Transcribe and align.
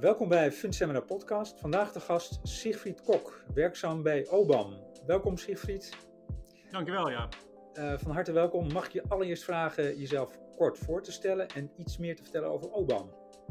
Welkom 0.00 0.28
bij 0.28 0.52
Fund 0.52 0.74
Seminar 0.74 1.04
Podcast. 1.04 1.60
Vandaag 1.60 1.92
de 1.92 2.00
gast 2.00 2.40
Siegfried 2.42 3.02
Kok, 3.02 3.44
werkzaam 3.54 4.02
bij 4.02 4.28
OBAM. 4.28 4.74
Welkom 5.06 5.36
Siegfried. 5.36 5.96
Dankjewel, 6.70 7.10
ja. 7.10 7.28
Uh, 7.74 7.98
van 7.98 8.10
harte 8.10 8.32
welkom. 8.32 8.72
Mag 8.72 8.86
ik 8.86 8.92
je 8.92 9.04
allereerst 9.08 9.44
vragen 9.44 9.98
jezelf 9.98 10.38
kort 10.56 10.78
voor 10.78 11.02
te 11.02 11.12
stellen 11.12 11.48
en 11.48 11.70
iets 11.76 11.98
meer 11.98 12.16
te 12.16 12.22
vertellen 12.22 12.48
over 12.48 12.72
OBAM? 12.72 13.10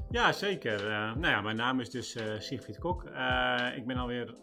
Ja, 0.09 0.31
zeker. 0.31 0.79
Uh, 0.81 1.15
nou 1.15 1.27
ja, 1.27 1.41
mijn 1.41 1.55
naam 1.55 1.79
is 1.79 1.89
dus 1.89 2.15
uh, 2.15 2.39
Siegfried 2.39 2.79
Kok. 2.79 3.03
ik 3.75 3.85
ben 3.85 3.97
alweer 3.97 4.33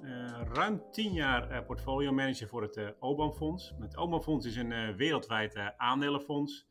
ruim 0.53 0.83
tien 0.91 1.13
jaar 1.13 1.65
portfolio 1.65 2.13
manager 2.13 2.49
voor 2.49 2.63
het 2.63 2.95
OBAM 2.99 3.33
Fonds. 3.33 3.75
Het 3.81 3.97
OBAM 3.97 4.23
Fonds 4.23 4.47
is 4.47 4.57
een 4.57 4.97
wereldwijd 4.97 5.57
aandelenfonds 5.77 6.67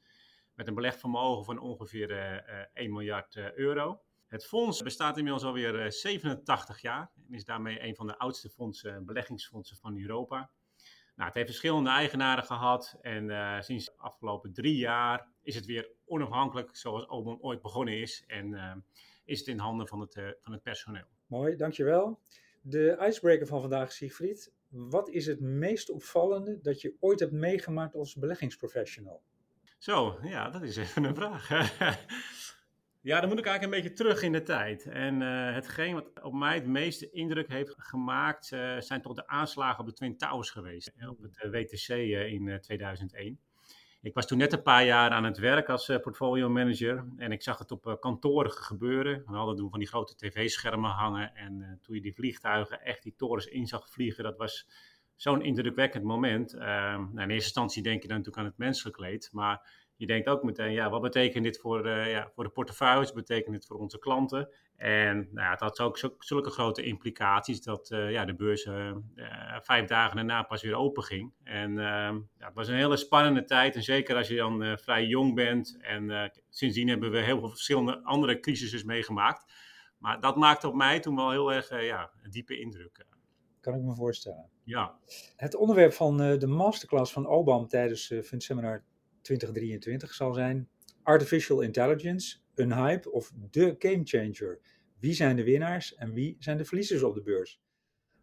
met 0.56 0.68
een 0.68 0.76
belegvermogen 0.76 1.46
van 1.46 1.60
ongeveer 1.60 2.12
1 2.74 2.92
miljard 2.92 3.36
euro. 3.56 4.02
Het 4.32 4.46
fonds 4.46 4.82
bestaat 4.82 5.18
inmiddels 5.18 5.44
alweer 5.44 5.92
87 5.92 6.76
eh, 6.76 6.82
jaar 6.82 7.12
en 7.28 7.34
is 7.34 7.46
daarmee 7.46 7.84
een 7.84 7.96
van 7.96 8.08
de 8.08 8.18
oudste 8.18 8.50
fondsen, 8.50 9.06
beleggingsfondsen 9.06 9.78
van 9.78 9.98
Europa. 9.98 10.50
Nou, 11.16 11.28
het 11.28 11.34
heeft 11.34 11.48
verschillende 11.48 11.90
eigenaren 11.90 12.44
gehad 12.44 12.98
en 13.02 13.30
uh, 13.30 13.62
sinds 13.62 13.86
de 13.86 13.94
afgelopen 13.98 14.54
drie 14.54 14.78
jaar 14.78 15.28
is 15.44 15.56
het 15.56 15.66
weer 15.66 15.90
onafhankelijk 16.06 16.76
zoals 16.76 17.10
Obon 17.10 17.42
ooit 17.42 17.62
begonnen 17.62 17.98
is 17.98 18.24
en 18.28 18.48
uh, 18.52 18.74
is 19.26 19.40
het 19.40 19.48
in 19.48 19.60
handen 19.60 19.88
van 19.88 20.00
het, 20.00 20.16
uh, 20.16 20.30
van 20.40 20.52
het 20.52 20.64
personeel. 20.64 21.06
Mooi, 21.28 21.56
dankjewel. 21.56 22.20
De 22.62 23.06
icebreaker 23.08 23.48
van 23.48 23.62
vandaag, 23.62 23.92
Siegfried. 23.92 24.52
Wat 24.68 25.10
is 25.10 25.26
het 25.26 25.40
meest 25.40 25.90
opvallende 25.90 26.62
dat 26.62 26.82
je 26.82 26.96
ooit 27.00 27.20
hebt 27.20 27.32
meegemaakt 27.32 27.96
als 27.96 28.16
beleggingsprofessional? 28.16 29.22
Zo, 29.78 30.20
ja, 30.24 30.50
dat 30.50 30.62
is 30.62 30.78
even 30.78 31.04
een 31.04 31.16
vraag. 31.16 31.50
Ja, 33.04 33.20
dan 33.20 33.30
moet 33.30 33.40
ik 33.40 33.46
eigenlijk 33.46 33.76
een 33.76 33.82
beetje 33.84 34.04
terug 34.04 34.22
in 34.22 34.32
de 34.32 34.44
tijd. 34.44 34.86
En 34.86 35.22
uh, 35.22 35.54
hetgeen 35.54 35.94
wat 35.94 36.22
op 36.22 36.34
mij 36.34 36.56
het 36.56 36.66
meeste 36.66 37.10
indruk 37.10 37.48
heeft 37.48 37.74
gemaakt, 37.78 38.52
uh, 38.52 38.80
zijn 38.80 39.02
toch 39.02 39.14
de 39.14 39.28
aanslagen 39.28 39.80
op 39.80 39.86
de 39.86 39.94
Twin 39.94 40.18
Towers 40.18 40.50
geweest. 40.50 40.92
Op 41.10 41.22
het 41.22 41.44
uh, 41.44 41.52
WTC 41.52 41.88
in 42.32 42.60
2001. 42.62 43.40
Ik 44.02 44.14
was 44.14 44.28
toen 44.28 44.38
net 44.38 44.54
een 44.54 44.62
paar 44.62 44.86
jaar 44.86 45.10
aan 45.10 45.24
het 45.24 45.38
werk 45.38 45.70
als 45.70 45.86
portfolio 46.02 46.50
manager. 46.50 47.06
En 47.18 47.32
ik 47.32 47.42
zag 47.42 47.58
het 47.58 47.72
op 47.72 47.98
kantoren 48.00 48.52
gebeuren. 48.52 49.24
We 49.26 49.36
hadden 49.36 49.56
toen 49.56 49.70
van 49.70 49.80
die 49.80 49.88
grote 49.88 50.16
tv-schermen 50.16 50.90
hangen. 50.90 51.36
En 51.36 51.80
toen 51.82 51.96
je 51.96 52.02
die 52.02 52.14
vliegtuigen 52.14 52.82
echt 52.82 53.04
die 53.04 53.16
torens 53.16 53.46
in 53.46 53.68
zag 53.68 53.90
vliegen, 53.90 54.24
dat 54.24 54.38
was 54.38 54.68
zo'n 55.16 55.42
indrukwekkend 55.42 56.04
moment. 56.04 56.54
nou, 56.54 57.10
in 57.12 57.18
eerste 57.18 57.34
instantie 57.34 57.84
denk 57.84 58.02
je 58.02 58.08
dan 58.08 58.18
natuurlijk 58.18 58.44
aan 58.44 58.52
het 58.52 58.58
menselijk 58.58 58.98
leed. 58.98 59.30
Maar 59.32 59.81
je 60.02 60.08
denkt 60.08 60.28
ook 60.28 60.44
meteen, 60.44 60.72
ja, 60.72 60.90
wat 60.90 61.02
betekent 61.02 61.44
dit 61.44 61.60
voor, 61.60 61.88
uh, 61.88 62.12
ja, 62.12 62.30
voor 62.34 62.44
de 62.44 62.50
portefeuilles? 62.50 63.06
Wat 63.06 63.16
betekent 63.16 63.54
dit 63.54 63.66
voor 63.66 63.78
onze 63.78 64.00
klanten? 64.00 64.50
En 64.76 65.18
nou 65.18 65.46
ja, 65.46 65.52
het 65.52 65.60
had 65.60 65.80
ook 65.80 66.00
zulke 66.20 66.50
grote 66.50 66.84
implicaties 66.84 67.62
dat 67.62 67.92
uh, 67.92 68.12
ja, 68.12 68.26
de 68.26 68.36
beurs 68.36 68.66
uh, 68.66 68.96
vijf 69.60 69.88
dagen 69.88 70.16
daarna 70.16 70.44
pas 70.44 70.62
weer 70.62 70.76
open 70.76 71.04
ging. 71.04 71.34
En 71.44 71.80
ehm, 71.80 72.16
ja, 72.16 72.46
het 72.46 72.54
was 72.54 72.68
een 72.68 72.76
hele 72.76 72.98
spannende 72.98 73.44
tijd. 73.44 73.76
En 73.76 73.84
zeker 73.84 74.16
als 74.16 74.28
je 74.28 74.36
dan 74.36 74.78
vrij 74.78 75.06
jong 75.06 75.36
bent. 75.36 75.78
En 75.82 76.32
sindsdien 76.50 76.88
hebben 76.88 77.12
we 77.12 77.20
heel 77.20 77.40
veel 77.40 77.50
verschillende 77.50 78.04
andere 78.04 78.40
crisissen 78.40 78.86
meegemaakt. 78.86 79.54
Maar 79.98 80.20
dat 80.20 80.36
maakte 80.36 80.68
op 80.68 80.74
mij 80.74 81.00
toen 81.00 81.16
wel 81.16 81.32
heel 81.32 81.54
erg 81.54 81.70
ja, 81.70 82.12
een 82.24 82.32
diepe 82.32 82.60
indruk. 82.60 83.06
Kan 83.60 83.74
ik 83.74 83.82
me 83.82 83.96
voorstellen. 83.96 84.50
Ja. 84.64 84.98
Het 85.36 85.56
onderwerp 85.56 85.94
van 85.94 86.18
de 86.18 86.48
masterclass 86.48 87.14
van 87.14 87.28
OBAM 87.28 87.68
tijdens 87.68 88.10
uh, 88.10 88.24
Seminar 88.38 88.84
2023 89.22 90.14
zal 90.14 90.34
zijn 90.34 90.70
Artificial 91.04 91.62
Intelligence, 91.62 92.38
een 92.56 92.74
hype 92.74 93.12
of 93.12 93.32
de 93.52 93.76
gamechanger. 93.80 94.60
Wie 95.00 95.14
zijn 95.14 95.36
de 95.36 95.44
winnaars 95.44 95.96
en 95.96 96.14
wie 96.14 96.36
zijn 96.40 96.58
de 96.58 96.66
verliezers 96.66 97.04
op 97.04 97.14
de 97.14 97.22
beurs? 97.22 97.60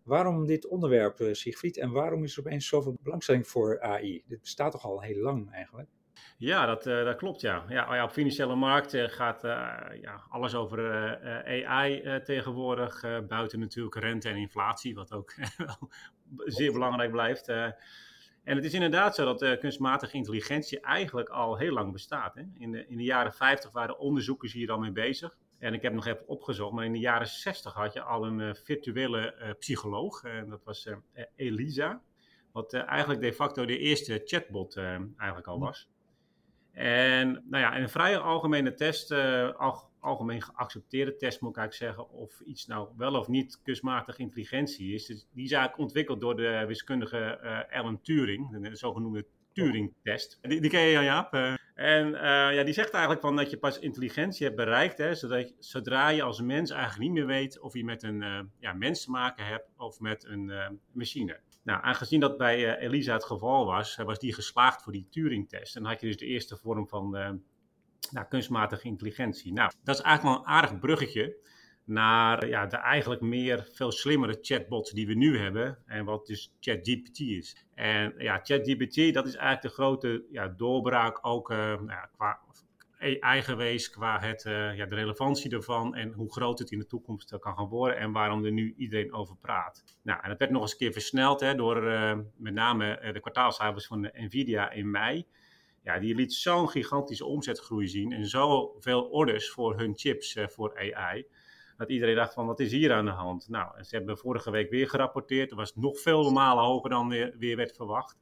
Waarom 0.03 0.47
dit 0.47 0.67
onderwerp, 0.67 1.21
uh, 1.21 1.33
Siegfried, 1.33 1.77
en 1.79 1.91
waarom 1.91 2.25
is 2.25 2.37
er 2.37 2.41
opeens 2.41 2.69
zoveel 2.69 2.99
belangstelling 3.03 3.47
voor 3.47 3.81
AI? 3.81 4.23
Dit 4.27 4.41
bestaat 4.41 4.73
toch 4.73 4.85
al 4.85 5.03
heel 5.03 5.23
lang 5.23 5.53
eigenlijk? 5.53 5.89
Ja, 6.37 6.67
dat, 6.67 6.87
uh, 6.87 7.05
dat 7.05 7.17
klopt 7.17 7.41
ja. 7.41 7.65
Ja, 7.69 7.95
ja. 7.95 8.05
Op 8.05 8.11
financiële 8.11 8.55
markten 8.55 9.11
gaat 9.11 9.45
uh, 9.45 9.51
ja, 10.01 10.23
alles 10.29 10.55
over 10.55 10.79
AI 11.67 12.21
tegenwoordig, 12.25 13.01
buiten 13.29 13.59
natuurlijk 13.59 13.95
rente 13.95 14.29
en 14.29 14.37
inflatie, 14.37 14.95
wat 14.95 15.13
ook 15.13 15.35
zeer 16.45 16.73
belangrijk 16.73 17.11
blijft. 17.11 17.53
En 18.45 18.57
het 18.57 18.65
is 18.65 18.75
inderdaad 18.75 19.15
zo 19.15 19.25
dat 19.25 19.43
uh, 19.43 19.59
kunstmatige 19.59 20.17
intelligentie 20.17 20.81
eigenlijk 20.81 21.29
al 21.29 21.57
heel 21.57 21.73
lang 21.73 21.93
bestaat. 21.93 22.35
Hè? 22.35 22.43
In, 22.59 22.73
de, 22.73 22.87
in 22.87 22.97
de 22.97 23.03
jaren 23.03 23.33
50 23.33 23.73
waren 23.73 23.99
onderzoekers 23.99 24.53
hier 24.53 24.71
al 24.71 24.79
mee 24.79 24.93
bezig. 24.93 25.37
En 25.59 25.75
ik 25.75 25.83
heb 25.83 25.93
nog 25.93 26.07
even 26.07 26.29
opgezocht, 26.29 26.73
maar 26.73 26.85
in 26.85 26.93
de 26.93 26.99
jaren 26.99 27.27
60 27.27 27.73
had 27.73 27.93
je 27.93 28.03
al 28.03 28.27
een 28.27 28.39
uh, 28.39 28.55
virtuele 28.55 29.35
uh, 29.39 29.51
psycholoog. 29.59 30.25
En 30.25 30.49
dat 30.49 30.65
was 30.65 30.89
Elisa. 31.37 32.03
Wat 32.53 32.73
eigenlijk 32.73 33.21
de 33.21 33.33
facto 33.33 33.65
de 33.67 33.79
eerste 33.79 34.23
chatbot 34.25 34.77
eigenlijk 34.77 35.47
al 35.47 35.59
was. 35.59 35.89
En 36.73 37.45
nou 37.47 37.63
ja, 37.63 37.79
een 37.79 37.89
vrij 37.89 38.19
algemene 38.19 38.75
test, 38.75 39.13
al, 39.57 39.88
algemeen 40.09 40.43
geaccepteerde 40.43 41.17
test, 41.17 41.41
moet 41.41 41.51
ik 41.51 41.57
eigenlijk 41.57 41.97
zeggen, 41.97 42.15
of 42.15 42.41
iets 42.41 42.67
nou 42.67 42.89
wel 42.97 43.15
of 43.15 43.29
niet 43.29 43.61
kunstmatige 43.63 44.21
intelligentie 44.21 44.95
is. 44.95 45.07
Dus 45.07 45.27
die 45.33 45.45
is 45.45 45.53
eigenlijk 45.53 45.83
ontwikkeld 45.83 46.21
door 46.21 46.37
de 46.37 46.65
wiskundige 46.67 47.41
uh, 47.43 47.79
Alan 47.79 48.01
Turing, 48.01 48.69
de 48.69 48.77
zogenoemde 48.77 49.27
Turing-test. 49.53 50.39
Die, 50.41 50.61
die 50.61 50.71
ken 50.71 50.81
je, 50.81 51.03
Jaap. 51.03 51.35
Uh, 51.35 51.55
en 51.75 52.07
uh, 52.09 52.21
ja, 52.55 52.63
die 52.63 52.75
zegt 52.75 52.91
eigenlijk 52.91 53.23
van 53.23 53.37
dat 53.37 53.51
je 53.51 53.59
pas 53.59 53.79
intelligentie 53.79 54.47
hebt 54.47 54.57
bereikt, 54.57 54.99
hè, 54.99 55.15
zodat 55.15 55.55
zodra 55.59 56.09
je 56.09 56.23
als 56.23 56.41
mens 56.41 56.71
eigenlijk 56.71 57.01
niet 57.01 57.13
meer 57.13 57.27
weet 57.27 57.61
of 57.61 57.75
je 57.75 57.85
met 57.85 58.03
een 58.03 58.51
ja, 58.59 58.73
mens 58.73 59.05
te 59.05 59.11
maken 59.11 59.47
hebt 59.47 59.69
of 59.77 60.01
met 60.01 60.25
een 60.25 60.53
machine. 60.93 61.41
Nou, 61.63 61.83
aangezien 61.83 62.21
dat 62.21 62.37
bij 62.37 62.79
Elisa 62.79 63.13
het 63.13 63.25
geval 63.25 63.67
was, 63.67 63.97
was 63.97 64.19
die 64.19 64.35
geslaagd 64.35 64.83
voor 64.83 64.93
die 64.93 65.07
Turing-test. 65.11 65.77
En 65.77 65.83
dan 65.83 65.91
had 65.91 66.01
je 66.01 66.07
dus 66.07 66.17
de 66.17 66.27
eerste 66.27 66.57
vorm 66.57 66.89
van 66.89 67.41
nou, 68.11 68.27
kunstmatige 68.29 68.89
intelligentie. 68.89 69.53
Nou, 69.53 69.71
dat 69.85 69.99
is 69.99 70.03
eigenlijk 70.03 70.37
wel 70.37 70.47
een 70.47 70.53
aardig 70.53 70.79
bruggetje 70.79 71.37
naar 71.89 72.49
ja, 72.49 72.67
de 72.67 72.77
eigenlijk 72.77 73.21
meer 73.21 73.69
veel 73.73 73.93
slimmere 73.93 74.39
chatbots 74.41 74.91
die 74.91 75.07
we 75.07 75.15
nu 75.15 75.39
hebben 75.39 75.79
en 75.87 76.05
wat 76.05 76.27
dus 76.27 76.55
ChatGPT 76.61 77.21
is. 77.21 77.65
En 77.75 78.15
ja, 78.19 78.41
ChatGPT, 78.43 79.15
dat 79.15 79.27
is 79.27 79.35
eigenlijk 79.35 79.63
de 79.63 79.69
grote 79.69 80.25
ja, 80.31 80.49
doorbraak 80.49 81.19
ook 81.27 81.51
uh, 81.51 81.59
nou, 81.59 82.07
qua 82.17 82.41
AI 82.99 83.43
geweest, 83.43 83.91
qua 83.91 84.21
het, 84.21 84.45
uh, 84.45 84.77
ja, 84.77 84.87
de 84.87 84.95
relevantie 84.95 85.51
ervan 85.51 85.95
en 85.95 86.13
hoe 86.13 86.33
groot 86.33 86.59
het 86.59 86.71
in 86.71 86.79
de 86.79 86.87
toekomst 86.87 87.39
kan 87.39 87.57
gaan 87.57 87.69
worden 87.69 87.99
en 87.99 88.13
waarom 88.13 88.45
er 88.45 88.53
nu 88.53 88.75
iedereen 88.77 89.13
over 89.13 89.37
praat. 89.37 89.85
Nou, 90.03 90.21
en 90.23 90.29
dat 90.29 90.39
werd 90.39 90.51
nog 90.51 90.63
eens 90.63 90.73
een 90.73 90.79
keer 90.79 90.93
versneld 90.93 91.41
hè, 91.41 91.55
door 91.55 91.83
met 92.37 92.55
name 92.55 93.11
de 93.13 93.21
kwartaalcijfers 93.21 93.87
van 93.87 94.11
Nvidia 94.13 94.71
in 94.71 94.91
mei 94.91 95.27
die 95.97 96.15
liet 96.15 96.33
zo'n 96.33 96.69
gigantische 96.69 97.25
omzetgroei 97.25 97.89
zien 97.89 98.13
en 98.13 98.27
zoveel 98.27 99.03
orders 99.03 99.51
voor 99.51 99.79
hun 99.79 99.93
chips 99.97 100.37
uh, 100.37 100.47
voor 100.47 100.95
AI. 100.95 101.27
Dat 101.77 101.89
iedereen 101.89 102.15
dacht 102.15 102.35
van, 102.35 102.47
wat 102.47 102.61
is 102.61 102.73
hier 102.73 102.93
aan 102.93 103.05
de 103.05 103.11
hand? 103.11 103.49
Nou, 103.49 103.85
ze 103.85 103.97
hebben 103.97 104.19
vorige 104.19 104.51
week 104.51 104.71
weer 104.71 104.89
gerapporteerd. 104.89 105.51
Er 105.51 105.57
was 105.57 105.75
nog 105.75 106.01
veel 106.01 106.31
malen 106.31 106.65
hoger 106.65 106.91
dan 106.91 107.09
weer, 107.39 107.57
werd 107.57 107.77
verwacht. 107.77 108.19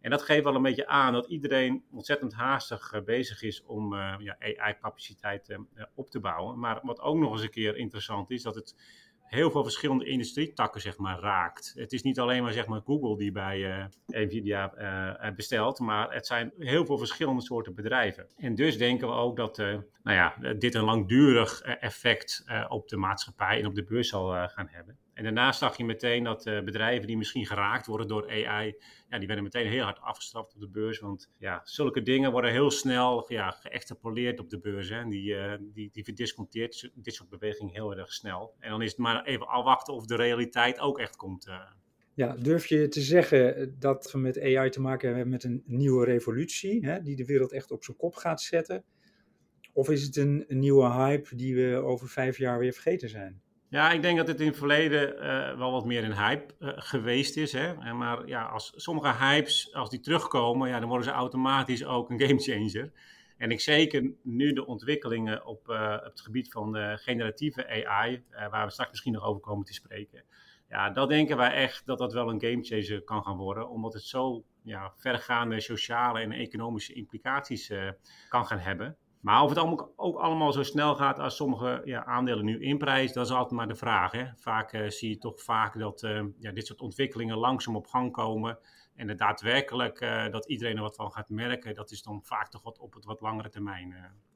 En 0.00 0.10
dat 0.10 0.22
geeft 0.22 0.44
wel 0.44 0.54
een 0.54 0.62
beetje 0.62 0.86
aan 0.86 1.12
dat 1.12 1.26
iedereen 1.26 1.84
ontzettend 1.92 2.32
haastig 2.32 2.92
uh, 2.92 3.02
bezig 3.02 3.42
is 3.42 3.62
om 3.64 3.92
uh, 3.92 4.14
ja, 4.18 4.36
AI-capaciteit 4.38 5.58
op 5.94 6.10
te 6.10 6.20
bouwen. 6.20 6.58
Maar 6.58 6.80
wat 6.82 7.00
ook 7.00 7.16
nog 7.16 7.32
eens 7.32 7.42
een 7.42 7.50
keer 7.50 7.76
interessant 7.76 8.30
is, 8.30 8.42
dat 8.42 8.54
het 8.54 8.74
heel 9.30 9.50
veel 9.50 9.62
verschillende 9.62 10.04
industrietakken 10.04 10.80
zeg 10.80 10.98
maar, 10.98 11.20
raakt. 11.20 11.72
Het 11.76 11.92
is 11.92 12.02
niet 12.02 12.18
alleen 12.18 12.42
maar, 12.42 12.52
zeg 12.52 12.66
maar 12.66 12.80
Google 12.80 13.16
die 13.16 13.32
bij 13.32 13.58
uh, 13.58 13.84
Nvidia 14.06 14.72
uh, 14.78 15.34
bestelt, 15.34 15.78
maar 15.78 16.14
het 16.14 16.26
zijn 16.26 16.52
heel 16.58 16.86
veel 16.86 16.98
verschillende 16.98 17.42
soorten 17.42 17.74
bedrijven. 17.74 18.26
En 18.36 18.54
dus 18.54 18.78
denken 18.78 19.08
we 19.08 19.14
ook 19.14 19.36
dat 19.36 19.56
nou 19.56 19.82
ja, 20.02 20.34
dit 20.54 20.74
een 20.74 20.84
langdurig 20.84 21.60
effect 21.60 22.44
op 22.68 22.88
de 22.88 22.96
maatschappij 22.96 23.58
en 23.58 23.66
op 23.66 23.74
de 23.74 23.84
beurs 23.84 24.08
zal 24.08 24.48
gaan 24.48 24.68
hebben. 24.70 24.98
En 25.20 25.26
daarnaast 25.26 25.58
zag 25.58 25.76
je 25.76 25.84
meteen 25.84 26.24
dat 26.24 26.46
uh, 26.46 26.62
bedrijven 26.62 27.06
die 27.06 27.16
misschien 27.16 27.46
geraakt 27.46 27.86
worden 27.86 28.08
door 28.08 28.30
AI, 28.30 28.74
ja, 29.08 29.18
die 29.18 29.26
werden 29.26 29.44
meteen 29.44 29.66
heel 29.66 29.82
hard 29.82 30.00
afgestraft 30.00 30.54
op 30.54 30.60
de 30.60 30.68
beurs. 30.68 30.98
Want 30.98 31.30
ja, 31.38 31.60
zulke 31.64 32.02
dingen 32.02 32.32
worden 32.32 32.50
heel 32.50 32.70
snel 32.70 33.32
ja, 33.32 33.50
geëxtrapoleerd 33.50 34.40
op 34.40 34.50
de 34.50 34.58
beurs. 34.58 34.88
Hè. 34.88 34.98
En 34.98 35.08
die, 35.08 35.34
uh, 35.34 35.54
die, 35.60 35.90
die 35.92 36.04
verdisconteert 36.04 36.90
dit 36.94 37.14
soort 37.14 37.28
bewegingen 37.28 37.74
heel 37.74 37.96
erg 37.96 38.12
snel. 38.12 38.54
En 38.58 38.70
dan 38.70 38.82
is 38.82 38.90
het 38.90 38.98
maar 38.98 39.24
even 39.24 39.46
afwachten 39.46 39.94
of 39.94 40.06
de 40.06 40.16
realiteit 40.16 40.78
ook 40.78 40.98
echt 40.98 41.16
komt. 41.16 41.46
Uh. 41.46 41.60
Ja, 42.14 42.36
durf 42.36 42.66
je 42.66 42.88
te 42.88 43.00
zeggen 43.00 43.74
dat 43.78 44.12
we 44.12 44.18
met 44.18 44.40
AI 44.40 44.70
te 44.70 44.80
maken 44.80 45.08
hebben 45.08 45.28
met 45.28 45.44
een 45.44 45.62
nieuwe 45.66 46.04
revolutie, 46.04 46.86
hè, 46.86 47.02
die 47.02 47.16
de 47.16 47.24
wereld 47.24 47.52
echt 47.52 47.70
op 47.70 47.84
zijn 47.84 47.96
kop 47.96 48.14
gaat 48.14 48.40
zetten? 48.40 48.84
Of 49.72 49.90
is 49.90 50.02
het 50.02 50.16
een, 50.16 50.44
een 50.48 50.58
nieuwe 50.58 50.90
hype 50.90 51.36
die 51.36 51.54
we 51.54 51.76
over 51.76 52.08
vijf 52.08 52.38
jaar 52.38 52.58
weer 52.58 52.72
vergeten 52.72 53.08
zijn? 53.08 53.42
Ja, 53.70 53.90
ik 53.90 54.02
denk 54.02 54.16
dat 54.16 54.26
het 54.26 54.40
in 54.40 54.46
het 54.46 54.56
verleden 54.56 55.14
uh, 55.14 55.58
wel 55.58 55.72
wat 55.72 55.84
meer 55.84 56.04
een 56.04 56.16
hype 56.16 56.54
uh, 56.58 56.72
geweest 56.74 57.36
is. 57.36 57.52
Hè? 57.52 57.92
Maar 57.94 58.26
ja, 58.26 58.44
als 58.44 58.72
sommige 58.76 59.12
hypes, 59.24 59.74
als 59.74 59.90
die 59.90 60.00
terugkomen, 60.00 60.68
ja, 60.68 60.78
dan 60.78 60.88
worden 60.88 61.06
ze 61.06 61.12
automatisch 61.12 61.84
ook 61.84 62.10
een 62.10 62.20
gamechanger. 62.20 62.92
En 63.36 63.50
ik 63.50 63.60
zeker 63.60 64.12
nu 64.22 64.52
de 64.52 64.66
ontwikkelingen 64.66 65.46
op, 65.46 65.68
op 65.68 66.00
het 66.02 66.20
gebied 66.20 66.52
van 66.52 66.98
generatieve 66.98 67.86
AI, 67.86 68.24
waar 68.50 68.66
we 68.66 68.72
straks 68.72 68.90
misschien 68.90 69.12
nog 69.12 69.24
over 69.24 69.40
komen 69.40 69.64
te 69.64 69.72
spreken. 69.72 70.24
Ja, 70.68 70.90
dat 70.90 71.08
denken 71.08 71.36
wij 71.36 71.52
echt 71.52 71.86
dat 71.86 71.98
dat 71.98 72.12
wel 72.12 72.30
een 72.30 72.40
gamechanger 72.40 73.02
kan 73.02 73.24
gaan 73.24 73.36
worden, 73.36 73.68
omdat 73.68 73.92
het 73.92 74.02
zo 74.02 74.44
ja, 74.62 74.92
vergaande 74.96 75.60
sociale 75.60 76.20
en 76.20 76.32
economische 76.32 76.92
implicaties 76.92 77.72
kan 78.28 78.46
gaan 78.46 78.58
hebben. 78.58 78.96
Maar 79.20 79.42
of 79.42 79.48
het 79.48 79.58
allemaal, 79.58 79.92
ook 79.96 80.18
allemaal 80.18 80.52
zo 80.52 80.62
snel 80.62 80.94
gaat 80.94 81.18
als 81.18 81.36
sommige 81.36 81.80
ja, 81.84 82.04
aandelen 82.04 82.44
nu 82.44 82.60
inprijzen, 82.60 83.14
dat 83.14 83.26
is 83.26 83.32
altijd 83.32 83.50
maar 83.50 83.68
de 83.68 83.74
vraag. 83.74 84.12
Hè? 84.12 84.24
Vaak 84.36 84.72
uh, 84.72 84.88
zie 84.88 85.08
je 85.08 85.18
toch 85.18 85.42
vaak 85.42 85.78
dat 85.78 86.02
uh, 86.02 86.24
ja, 86.38 86.52
dit 86.52 86.66
soort 86.66 86.80
ontwikkelingen 86.80 87.36
langzaam 87.36 87.76
op 87.76 87.86
gang 87.86 88.12
komen. 88.12 88.58
En 88.94 89.08
het 89.08 89.18
daadwerkelijk 89.18 90.00
uh, 90.00 90.30
dat 90.30 90.48
iedereen 90.48 90.76
er 90.76 90.82
wat 90.82 90.96
van 90.96 91.12
gaat 91.12 91.28
merken, 91.28 91.74
dat 91.74 91.90
is 91.90 92.02
dan 92.02 92.20
vaak 92.24 92.48
toch 92.48 92.62
wat 92.62 92.78
op 92.78 92.94
het 92.94 93.04
wat 93.04 93.20
langere 93.20 93.48
termijn. 93.48 93.94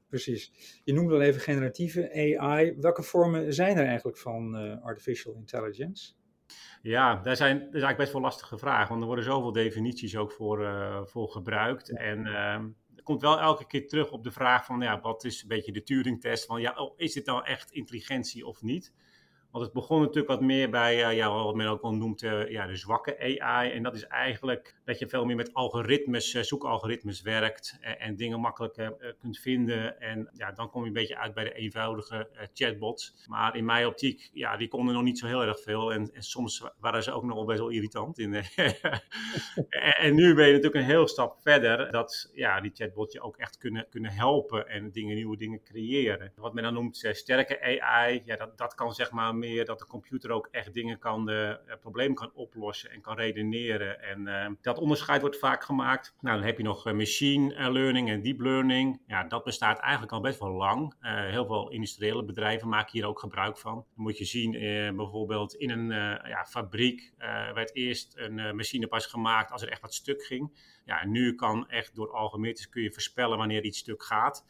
Precies. 0.09 0.53
Je 0.85 0.93
noemde 0.93 1.15
al 1.15 1.21
even 1.21 1.41
generatieve 1.41 2.37
AI. 2.39 2.75
Welke 2.81 3.03
vormen 3.03 3.55
zijn 3.55 3.77
er 3.77 3.87
eigenlijk 3.87 4.19
van 4.19 4.55
artificial 4.83 5.35
intelligence? 5.35 6.13
Ja, 6.83 7.23
daar 7.23 7.37
zijn, 7.37 7.59
dat 7.59 7.67
is 7.67 7.73
eigenlijk 7.73 7.97
best 7.97 8.13
wel 8.13 8.23
lastige 8.23 8.59
vraag, 8.59 8.89
want 8.89 9.01
er 9.01 9.07
worden 9.07 9.25
zoveel 9.25 9.53
definities 9.53 10.17
ook 10.17 10.33
voor, 10.33 10.69
voor 11.07 11.29
gebruikt. 11.29 11.97
En 11.97 12.27
ehm, 12.27 12.67
komt 13.05 13.21
wel 13.21 13.41
elke 13.41 13.67
keer 13.67 13.89
terug 13.89 14.11
op 14.11 14.25
de 14.25 14.31
vraag 14.31 14.65
van, 14.65 14.81
ja, 14.81 15.01
wat 15.01 15.25
is 15.25 15.43
een 15.43 15.49
beetje 15.49 15.73
de 15.73 15.83
Turing-test 15.83 16.47
van, 16.47 16.61
ja, 16.61 16.73
oh, 16.77 16.95
is 16.97 17.13
dit 17.13 17.27
nou 17.27 17.45
echt 17.45 17.71
intelligentie 17.71 18.47
of 18.47 18.63
niet? 18.63 18.93
Want 19.55 19.67
het 19.67 19.75
begon 19.75 20.01
natuurlijk 20.01 20.29
wat 20.29 20.41
meer 20.41 20.71
bij, 20.71 21.11
uh, 21.11 21.17
ja, 21.17 21.31
wat 21.31 21.55
men 21.55 21.67
ook 21.67 21.83
wel 21.83 21.95
noemt, 21.95 22.23
uh, 22.23 22.51
ja, 22.51 22.67
de 22.67 22.77
zwakke 22.77 23.39
AI. 23.41 23.71
En 23.71 23.83
dat 23.83 23.95
is 23.95 24.07
eigenlijk 24.07 24.81
dat 24.85 24.99
je 24.99 25.09
veel 25.09 25.25
meer 25.25 25.37
met 25.37 25.55
algoritmes, 25.55 26.35
uh, 26.35 26.43
zoekalgoritmes 26.43 27.23
werkt 27.23 27.79
en 27.81 28.17
dingen 28.17 28.41
makkelijk 28.41 28.93
kunt 29.19 29.39
vinden. 29.39 30.01
En 30.01 30.31
ja, 30.33 30.53
dan 30.53 30.71
kom 30.71 30.81
je 30.81 30.87
een 30.87 30.93
beetje 30.93 31.19
uit 31.19 31.35
bij 31.35 31.45
de 31.45 31.53
eenvoudige 31.53 32.29
chatbots. 32.55 33.27
Maar 33.27 33.57
in 33.57 33.65
mijn 33.65 33.87
optiek, 33.87 34.31
ja, 34.33 34.57
die 34.57 34.69
konden 34.69 34.95
nog 34.95 35.03
niet 35.03 35.19
zo 35.19 35.27
heel 35.27 35.43
erg 35.43 35.61
veel. 35.61 35.93
En, 35.93 36.11
en 36.15 36.23
soms 36.23 36.65
waren 36.79 37.03
ze 37.03 37.13
ook 37.13 37.25
nog 37.25 37.35
wel 37.37 37.45
best 37.45 37.59
wel 37.59 37.69
irritant. 37.69 38.19
In, 38.19 38.35
en, 38.35 38.75
en, 39.95 40.15
nu 40.15 40.35
ben 40.35 40.47
je 40.47 40.53
natuurlijk 40.53 40.75
een 40.75 40.91
heel 40.91 41.09
stap 41.09 41.41
verder. 41.41 41.91
Dat 41.91 42.31
ja, 42.35 42.61
die 42.61 42.71
chatbots 42.75 43.13
je 43.13 43.21
ook 43.21 43.37
echt 43.37 43.59
kunnen, 43.59 43.87
kunnen 43.91 44.11
helpen 44.11 44.69
en 44.69 44.91
dingen, 44.91 45.15
nieuwe 45.15 45.37
dingen 45.37 45.63
creëren. 45.63 46.33
Wat 46.37 46.55
men 46.55 46.63
dan 46.63 46.75
noemt 46.75 47.09
sterke 47.13 47.81
AI, 47.81 48.23
ja, 48.25 48.37
dat, 48.37 48.59
dat 48.59 48.75
kan 48.75 48.95
zeg 48.95 49.11
maar 49.11 49.35
dat 49.65 49.79
de 49.79 49.87
computer 49.87 50.31
ook 50.31 50.49
echt 50.51 50.75
dingen 50.75 50.99
kan, 50.99 51.31
uh, 51.31 51.55
problemen 51.81 52.15
kan 52.15 52.33
oplossen 52.35 52.91
en 52.91 53.01
kan 53.01 53.17
redeneren. 53.17 54.03
En 54.03 54.27
uh, 54.27 54.47
dat 54.61 54.79
onderscheid 54.79 55.21
wordt 55.21 55.39
vaak 55.39 55.65
gemaakt. 55.65 56.15
Nou, 56.21 56.37
dan 56.37 56.47
heb 56.47 56.57
je 56.57 56.63
nog 56.63 56.93
machine 56.93 57.71
learning 57.73 58.09
en 58.09 58.23
deep 58.23 58.41
learning. 58.41 59.03
Ja, 59.07 59.25
dat 59.25 59.45
bestaat 59.45 59.79
eigenlijk 59.79 60.13
al 60.13 60.21
best 60.21 60.39
wel 60.39 60.53
lang. 60.53 60.95
heel 61.01 61.47
veel 61.47 61.71
industriële 61.71 62.25
bedrijven 62.25 62.69
maken 62.69 62.93
hier 62.93 63.07
ook 63.07 63.19
gebruik 63.19 63.59
van. 63.59 63.75
Dan 63.75 64.05
moet 64.05 64.19
je 64.19 64.25
zien, 64.25 64.53
bijvoorbeeld 64.97 65.55
in 65.55 65.71
een 65.71 65.89
ja, 66.29 66.45
fabriek 66.49 67.13
werd 67.55 67.75
eerst 67.75 68.17
een 68.17 68.57
machine 68.57 68.87
pas 68.87 69.07
gemaakt 69.07 69.51
als 69.51 69.63
er 69.63 69.71
echt 69.71 69.81
wat 69.81 69.95
stuk 69.95 70.23
ging. 70.23 70.73
Ja, 70.85 71.07
nu 71.07 71.35
kan 71.35 71.69
echt 71.69 71.95
door 71.95 72.13
algoritmes 72.13 72.69
kun 72.69 72.83
je 72.83 72.93
voorspellen 72.93 73.39
wanneer 73.39 73.65
iets 73.65 73.79
stuk 73.79 74.03
gaat. 74.03 74.45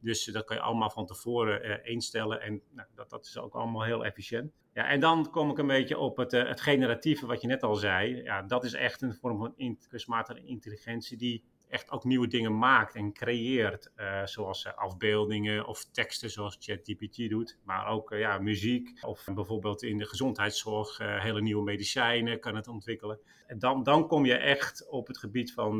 Dus 0.00 0.24
dat 0.24 0.44
kan 0.44 0.56
je 0.56 0.62
allemaal 0.62 0.90
van 0.90 1.06
tevoren 1.06 1.66
uh, 1.66 1.76
instellen 1.82 2.40
en 2.40 2.62
nou, 2.70 2.88
dat, 2.94 3.10
dat 3.10 3.26
is 3.26 3.38
ook 3.38 3.54
allemaal 3.54 3.84
heel 3.84 4.04
efficiënt. 4.04 4.52
Ja, 4.72 4.88
en 4.88 5.00
dan 5.00 5.30
kom 5.30 5.50
ik 5.50 5.58
een 5.58 5.66
beetje 5.66 5.98
op 5.98 6.16
het, 6.16 6.32
uh, 6.32 6.48
het 6.48 6.60
generatieve 6.60 7.26
wat 7.26 7.40
je 7.40 7.46
net 7.46 7.62
al 7.62 7.74
zei. 7.74 8.22
Ja, 8.22 8.42
dat 8.42 8.64
is 8.64 8.72
echt 8.72 9.02
een 9.02 9.14
vorm 9.14 9.38
van 9.38 9.78
kunstmatige 9.88 10.44
intelligentie 10.44 11.16
die 11.16 11.44
echt 11.68 11.90
ook 11.90 12.04
nieuwe 12.04 12.26
dingen 12.26 12.58
maakt 12.58 12.94
en 12.94 13.12
creëert. 13.12 13.92
Zoals 14.24 14.66
afbeeldingen 14.74 15.66
of 15.66 15.84
teksten 15.84 16.30
zoals 16.30 16.56
ChatGPT 16.60 17.28
doet. 17.28 17.58
Maar 17.64 17.86
ook 17.86 18.10
ja, 18.10 18.38
muziek 18.38 19.04
of 19.04 19.24
bijvoorbeeld 19.34 19.82
in 19.82 19.98
de 19.98 20.06
gezondheidszorg 20.06 20.98
hele 20.98 21.40
nieuwe 21.42 21.64
medicijnen 21.64 22.40
kan 22.40 22.54
het 22.56 22.68
ontwikkelen. 22.68 23.18
En 23.46 23.58
dan, 23.58 23.82
dan 23.82 24.06
kom 24.06 24.24
je 24.24 24.36
echt 24.36 24.88
op 24.88 25.06
het 25.06 25.18
gebied 25.18 25.52
van 25.52 25.78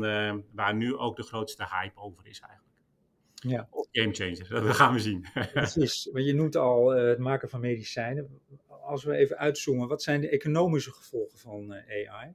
waar 0.51 0.75
nu 0.75 0.95
ook 0.95 1.15
de 1.15 1.23
grootste 1.23 1.67
hype 1.69 1.99
over 1.99 2.27
is 2.27 2.39
eigenlijk. 2.39 2.66
Ja. 3.43 3.67
Of 3.71 3.87
game 3.91 4.13
changer, 4.13 4.49
dat 4.49 4.75
gaan 4.75 4.93
we 4.93 4.99
zien. 4.99 5.25
Precies, 5.53 6.09
want 6.11 6.25
je 6.25 6.33
noemt 6.33 6.55
al 6.55 6.97
uh, 6.97 7.07
het 7.07 7.19
maken 7.19 7.49
van 7.49 7.59
medicijnen. 7.59 8.41
Als 8.67 9.03
we 9.03 9.15
even 9.15 9.37
uitzoomen, 9.37 9.87
wat 9.87 10.03
zijn 10.03 10.21
de 10.21 10.29
economische 10.29 10.91
gevolgen 10.91 11.39
van 11.39 11.73
uh, 11.73 12.09
AI? 12.11 12.33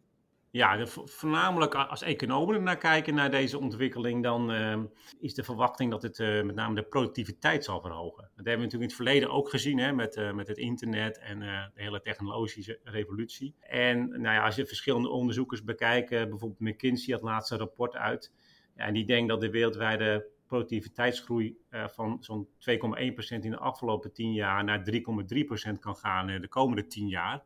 Ja, 0.50 0.76
de, 0.76 0.86
voornamelijk 0.86 1.74
als 1.74 2.02
economen 2.02 2.62
naar 2.62 2.78
kijken 2.78 3.14
naar 3.14 3.30
deze 3.30 3.58
ontwikkeling, 3.58 4.22
dan 4.22 4.52
uh, 4.52 4.78
is 5.20 5.34
de 5.34 5.42
verwachting 5.42 5.90
dat 5.90 6.02
het 6.02 6.18
met 6.18 6.54
name 6.54 6.74
de 6.74 6.82
productiviteit 6.82 7.64
zal 7.64 7.80
verhogen. 7.80 8.22
Dat 8.22 8.46
hebben 8.46 8.56
we 8.56 8.62
natuurlijk 8.62 8.82
in 8.82 8.96
het 8.96 9.06
verleden 9.06 9.30
ook 9.30 9.50
gezien 9.50 9.78
hè, 9.78 9.92
met, 9.92 10.32
met 10.34 10.48
het 10.48 10.58
internet 10.58 11.18
en 11.18 11.40
de 11.40 11.70
hele 11.74 12.00
technologische 12.00 12.78
revolutie. 12.84 13.54
En 13.60 14.08
nou 14.08 14.34
ja, 14.34 14.44
als 14.44 14.56
je 14.56 14.66
verschillende 14.66 15.08
onderzoekers 15.08 15.64
bekijkt, 15.64 16.10
bijvoorbeeld 16.10 16.60
McKinsey 16.60 17.14
had 17.14 17.22
laatst 17.22 17.50
een 17.50 17.58
rapport 17.58 17.96
uit. 17.96 18.32
Ja, 18.76 18.84
en 18.84 18.94
die 18.94 19.06
denkt 19.06 19.28
dat 19.28 19.40
de 19.40 19.50
wereldwijde 19.50 20.26
productiviteitsgroei 20.52 21.56
uh, 21.70 21.88
van 21.88 22.16
zo'n 22.20 22.48
2,1% 22.48 22.54
in 23.28 23.50
de 23.50 23.58
afgelopen 23.58 24.12
10 24.12 24.32
jaar 24.32 24.64
naar 24.64 24.84
3,3% 24.90 25.78
kan 25.80 25.96
gaan 25.96 26.28
uh, 26.28 26.40
de 26.40 26.48
komende 26.48 26.86
10 26.86 27.08
jaar. 27.08 27.42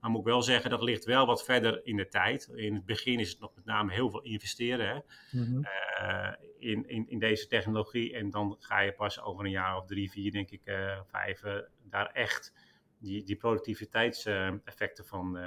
Maar 0.00 0.10
moet 0.10 0.20
ik 0.20 0.26
wel 0.26 0.42
zeggen, 0.42 0.70
dat 0.70 0.82
ligt 0.82 1.04
wel 1.04 1.26
wat 1.26 1.44
verder 1.44 1.86
in 1.86 1.96
de 1.96 2.08
tijd. 2.08 2.50
In 2.54 2.74
het 2.74 2.84
begin 2.84 3.18
is 3.18 3.30
het 3.30 3.40
nog 3.40 3.54
met 3.54 3.64
name 3.64 3.92
heel 3.92 4.10
veel 4.10 4.22
investeren 4.22 4.88
hè? 4.88 4.94
Mm 5.38 5.44
-hmm. 5.44 5.66
uh, 6.00 6.32
in, 6.58 6.88
in, 6.88 7.08
in 7.08 7.18
deze 7.18 7.46
technologie. 7.46 8.14
En 8.14 8.30
dan 8.30 8.56
ga 8.58 8.80
je 8.80 8.92
pas 8.92 9.20
over 9.20 9.44
een 9.44 9.50
jaar 9.50 9.76
of 9.76 9.86
drie, 9.86 10.10
vier, 10.10 10.32
denk 10.32 10.50
ik, 10.50 10.62
vijf, 11.06 11.42
daar 11.82 12.06
echt 12.06 12.52
die, 12.98 13.24
die 13.24 13.36
productiviteitseffecten 13.36 15.06
van, 15.06 15.38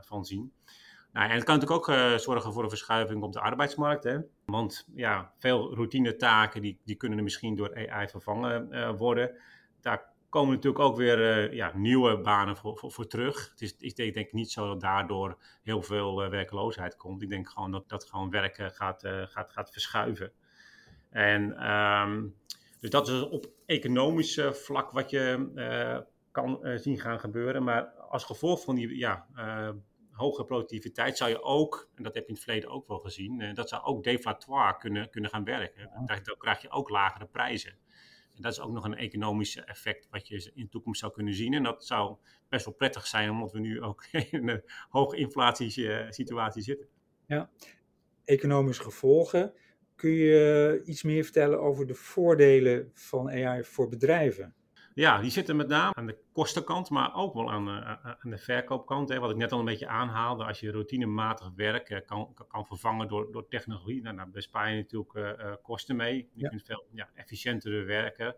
van 0.00 0.24
zien. 0.24 0.52
Nou, 1.12 1.28
en 1.28 1.34
het 1.34 1.44
kan 1.44 1.54
natuurlijk 1.58 1.88
ook 1.88 1.96
uh, 1.96 2.14
zorgen 2.14 2.52
voor 2.52 2.62
een 2.62 2.68
verschuiving 2.68 3.22
op 3.22 3.32
de 3.32 3.40
arbeidsmarkt. 3.40 4.04
Hè? 4.04 4.18
Want 4.44 4.86
ja, 4.94 5.32
veel 5.38 5.74
routine 5.74 6.16
taken 6.16 6.62
die, 6.62 6.78
die 6.84 6.96
kunnen 6.96 7.18
er 7.18 7.24
misschien 7.24 7.56
door 7.56 7.88
AI 7.88 8.08
vervangen 8.08 8.68
uh, 8.70 8.96
worden. 8.96 9.36
Daar 9.80 10.12
komen 10.28 10.54
natuurlijk 10.54 10.84
ook 10.84 10.96
weer 10.96 11.18
uh, 11.18 11.52
ja, 11.52 11.72
nieuwe 11.74 12.20
banen 12.20 12.56
voor, 12.56 12.78
voor, 12.90 13.06
terug. 13.06 13.50
Het 13.50 13.60
is, 13.60 13.74
ik 13.78 13.96
denk, 13.96 14.14
denk 14.14 14.32
niet 14.32 14.50
zo 14.50 14.66
dat 14.66 14.80
daardoor 14.80 15.38
heel 15.62 15.82
veel 15.82 16.28
werkloosheid 16.30 16.96
komt. 16.96 17.22
Ik 17.22 17.30
denk 17.30 17.48
gewoon 17.48 17.70
dat, 17.70 17.88
dat 17.88 18.04
gewoon 18.04 18.30
werken 18.30 18.70
gaat, 18.70 19.02
gaat, 19.06 19.52
gaat 19.52 19.70
verschuiven. 19.72 20.32
En 21.10 21.70
um, 21.70 22.34
dus 22.80 22.90
dat 22.90 23.08
is 23.08 23.28
op 23.28 23.46
economisch 23.66 24.40
vlak 24.50 24.90
wat 24.90 25.10
je 25.10 26.02
kan 26.30 26.60
zien 26.74 26.98
gaan 26.98 27.20
gebeuren. 27.20 27.64
Maar 27.64 27.84
als 27.84 28.24
gevolg 28.24 28.62
van 28.62 28.74
die 28.74 28.98
ja, 28.98 29.26
hoge 30.18 30.44
productiviteit 30.44 31.16
zou 31.16 31.30
je 31.30 31.42
ook, 31.42 31.90
en 31.94 32.02
dat 32.02 32.14
heb 32.14 32.22
je 32.22 32.28
in 32.28 32.34
het 32.34 32.44
verleden 32.44 32.70
ook 32.70 32.86
wel 32.86 32.98
gezien, 32.98 33.40
uh, 33.40 33.54
dat 33.54 33.68
zou 33.68 33.82
ook 33.82 34.04
deflatoire 34.04 34.78
kunnen, 34.78 35.10
kunnen 35.10 35.30
gaan 35.30 35.44
werken. 35.44 35.90
Dan 36.06 36.36
krijg 36.38 36.62
je 36.62 36.70
ook 36.70 36.88
lagere 36.88 37.26
prijzen. 37.26 37.78
En 38.34 38.42
dat 38.42 38.52
is 38.52 38.60
ook 38.60 38.72
nog 38.72 38.84
een 38.84 38.96
economisch 38.96 39.56
effect 39.56 40.08
wat 40.10 40.28
je 40.28 40.50
in 40.54 40.62
de 40.62 40.68
toekomst 40.68 41.00
zou 41.00 41.12
kunnen 41.12 41.34
zien. 41.34 41.54
En 41.54 41.62
dat 41.62 41.84
zou 41.84 42.16
best 42.48 42.64
wel 42.64 42.74
prettig 42.74 43.06
zijn, 43.06 43.30
omdat 43.30 43.52
we 43.52 43.58
nu 43.58 43.82
ook 43.82 44.04
in 44.30 44.48
een 44.48 44.62
hoge 44.88 45.16
inflatiesituatie 45.16 46.62
zitten. 46.62 46.88
Ja, 47.26 47.50
economische 48.24 48.82
gevolgen. 48.82 49.52
Kun 49.94 50.10
je 50.10 50.80
iets 50.84 51.02
meer 51.02 51.24
vertellen 51.24 51.60
over 51.60 51.86
de 51.86 51.94
voordelen 51.94 52.90
van 52.94 53.30
AI 53.30 53.64
voor 53.64 53.88
bedrijven? 53.88 54.54
Ja, 54.98 55.20
die 55.20 55.30
zitten 55.30 55.56
met 55.56 55.68
name 55.68 55.94
aan 55.94 56.06
de 56.06 56.18
kostenkant, 56.32 56.90
maar 56.90 57.14
ook 57.14 57.34
wel 57.34 57.50
aan, 57.50 57.68
uh, 57.68 57.90
aan 58.02 58.30
de 58.30 58.38
verkoopkant. 58.38 59.08
Hè. 59.08 59.18
Wat 59.18 59.30
ik 59.30 59.36
net 59.36 59.52
al 59.52 59.58
een 59.58 59.64
beetje 59.64 59.88
aanhaalde, 59.88 60.44
als 60.44 60.60
je 60.60 60.70
routinematig 60.70 61.50
werk 61.56 61.90
uh, 61.90 61.98
kan, 62.06 62.34
kan 62.48 62.66
vervangen 62.66 63.08
door, 63.08 63.32
door 63.32 63.48
technologie, 63.48 64.02
dan 64.02 64.14
nou, 64.14 64.28
bespaar 64.30 64.70
je 64.70 64.76
natuurlijk 64.76 65.14
uh, 65.14 65.52
kosten 65.62 65.96
mee. 65.96 66.16
Je 66.16 66.42
ja. 66.42 66.48
kunt 66.48 66.62
veel 66.62 66.84
ja, 66.92 67.08
efficiënter 67.14 67.86
werken. 67.86 68.36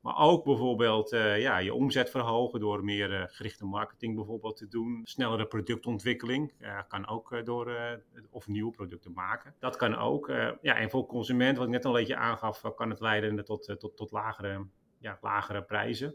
Maar 0.00 0.18
ook 0.18 0.44
bijvoorbeeld 0.44 1.10
ja, 1.10 1.58
je 1.58 1.74
omzet 1.74 2.10
verhogen 2.10 2.60
door 2.60 2.84
meer 2.84 3.28
gerichte 3.32 3.64
marketing 3.64 4.14
bijvoorbeeld 4.14 4.56
te 4.56 4.68
doen. 4.68 5.00
Snellere 5.04 5.46
productontwikkeling 5.46 6.52
kan 6.88 7.08
ook 7.08 7.44
door, 7.44 8.00
of 8.30 8.46
nieuwe 8.46 8.70
producten 8.70 9.12
maken. 9.12 9.54
Dat 9.58 9.76
kan 9.76 9.96
ook. 9.96 10.26
ja, 10.60 10.76
en 10.76 10.90
voor 10.90 11.06
consument, 11.06 11.56
wat 11.56 11.66
ik 11.66 11.72
net 11.72 11.84
al 11.84 11.90
een 11.90 11.98
beetje 11.98 12.16
aangaf, 12.16 12.74
kan 12.74 12.90
het 12.90 13.00
leiden 13.00 13.44
tot, 13.44 13.74
tot, 13.78 13.96
tot 13.96 14.10
lagere 14.10 14.66
ja, 14.98 15.18
lagere 15.20 15.62
prijzen. 15.62 16.14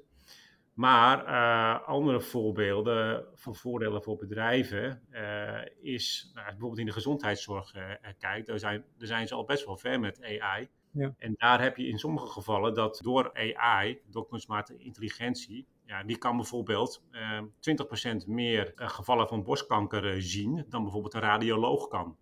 Maar 0.73 1.27
uh, 1.27 1.87
andere 1.87 2.21
voorbeelden 2.21 3.25
van 3.33 3.55
voordelen 3.55 4.03
voor 4.03 4.17
bedrijven 4.17 5.01
uh, 5.11 5.61
is, 5.81 6.31
nou, 6.33 6.45
bijvoorbeeld 6.45 6.79
in 6.79 6.85
de 6.85 6.91
gezondheidszorg 6.91 7.75
uh, 7.75 7.91
kijkt, 8.17 8.47
daar 8.47 8.59
zijn, 8.59 8.83
daar 8.97 9.07
zijn 9.07 9.27
ze 9.27 9.35
al 9.35 9.45
best 9.45 9.65
wel 9.65 9.77
ver 9.77 9.99
met 9.99 10.21
AI. 10.23 10.69
Ja. 10.91 11.13
En 11.17 11.33
daar 11.37 11.61
heb 11.61 11.77
je 11.77 11.87
in 11.87 11.97
sommige 11.97 12.27
gevallen 12.27 12.73
dat 12.73 12.99
door 13.03 13.31
AI, 13.33 14.01
door 14.09 14.27
kunstmatige 14.27 14.79
intelligentie, 14.79 15.67
ja, 15.85 16.03
die 16.03 16.17
kan 16.17 16.35
bijvoorbeeld 16.35 17.03
20% 18.23 18.27
meer 18.27 18.71
gevallen 18.75 19.27
van 19.27 19.43
borstkanker 19.43 20.21
zien 20.21 20.65
dan 20.69 20.83
bijvoorbeeld 20.83 21.13
een 21.13 21.21
radioloog 21.21 21.87
kan. 21.87 22.17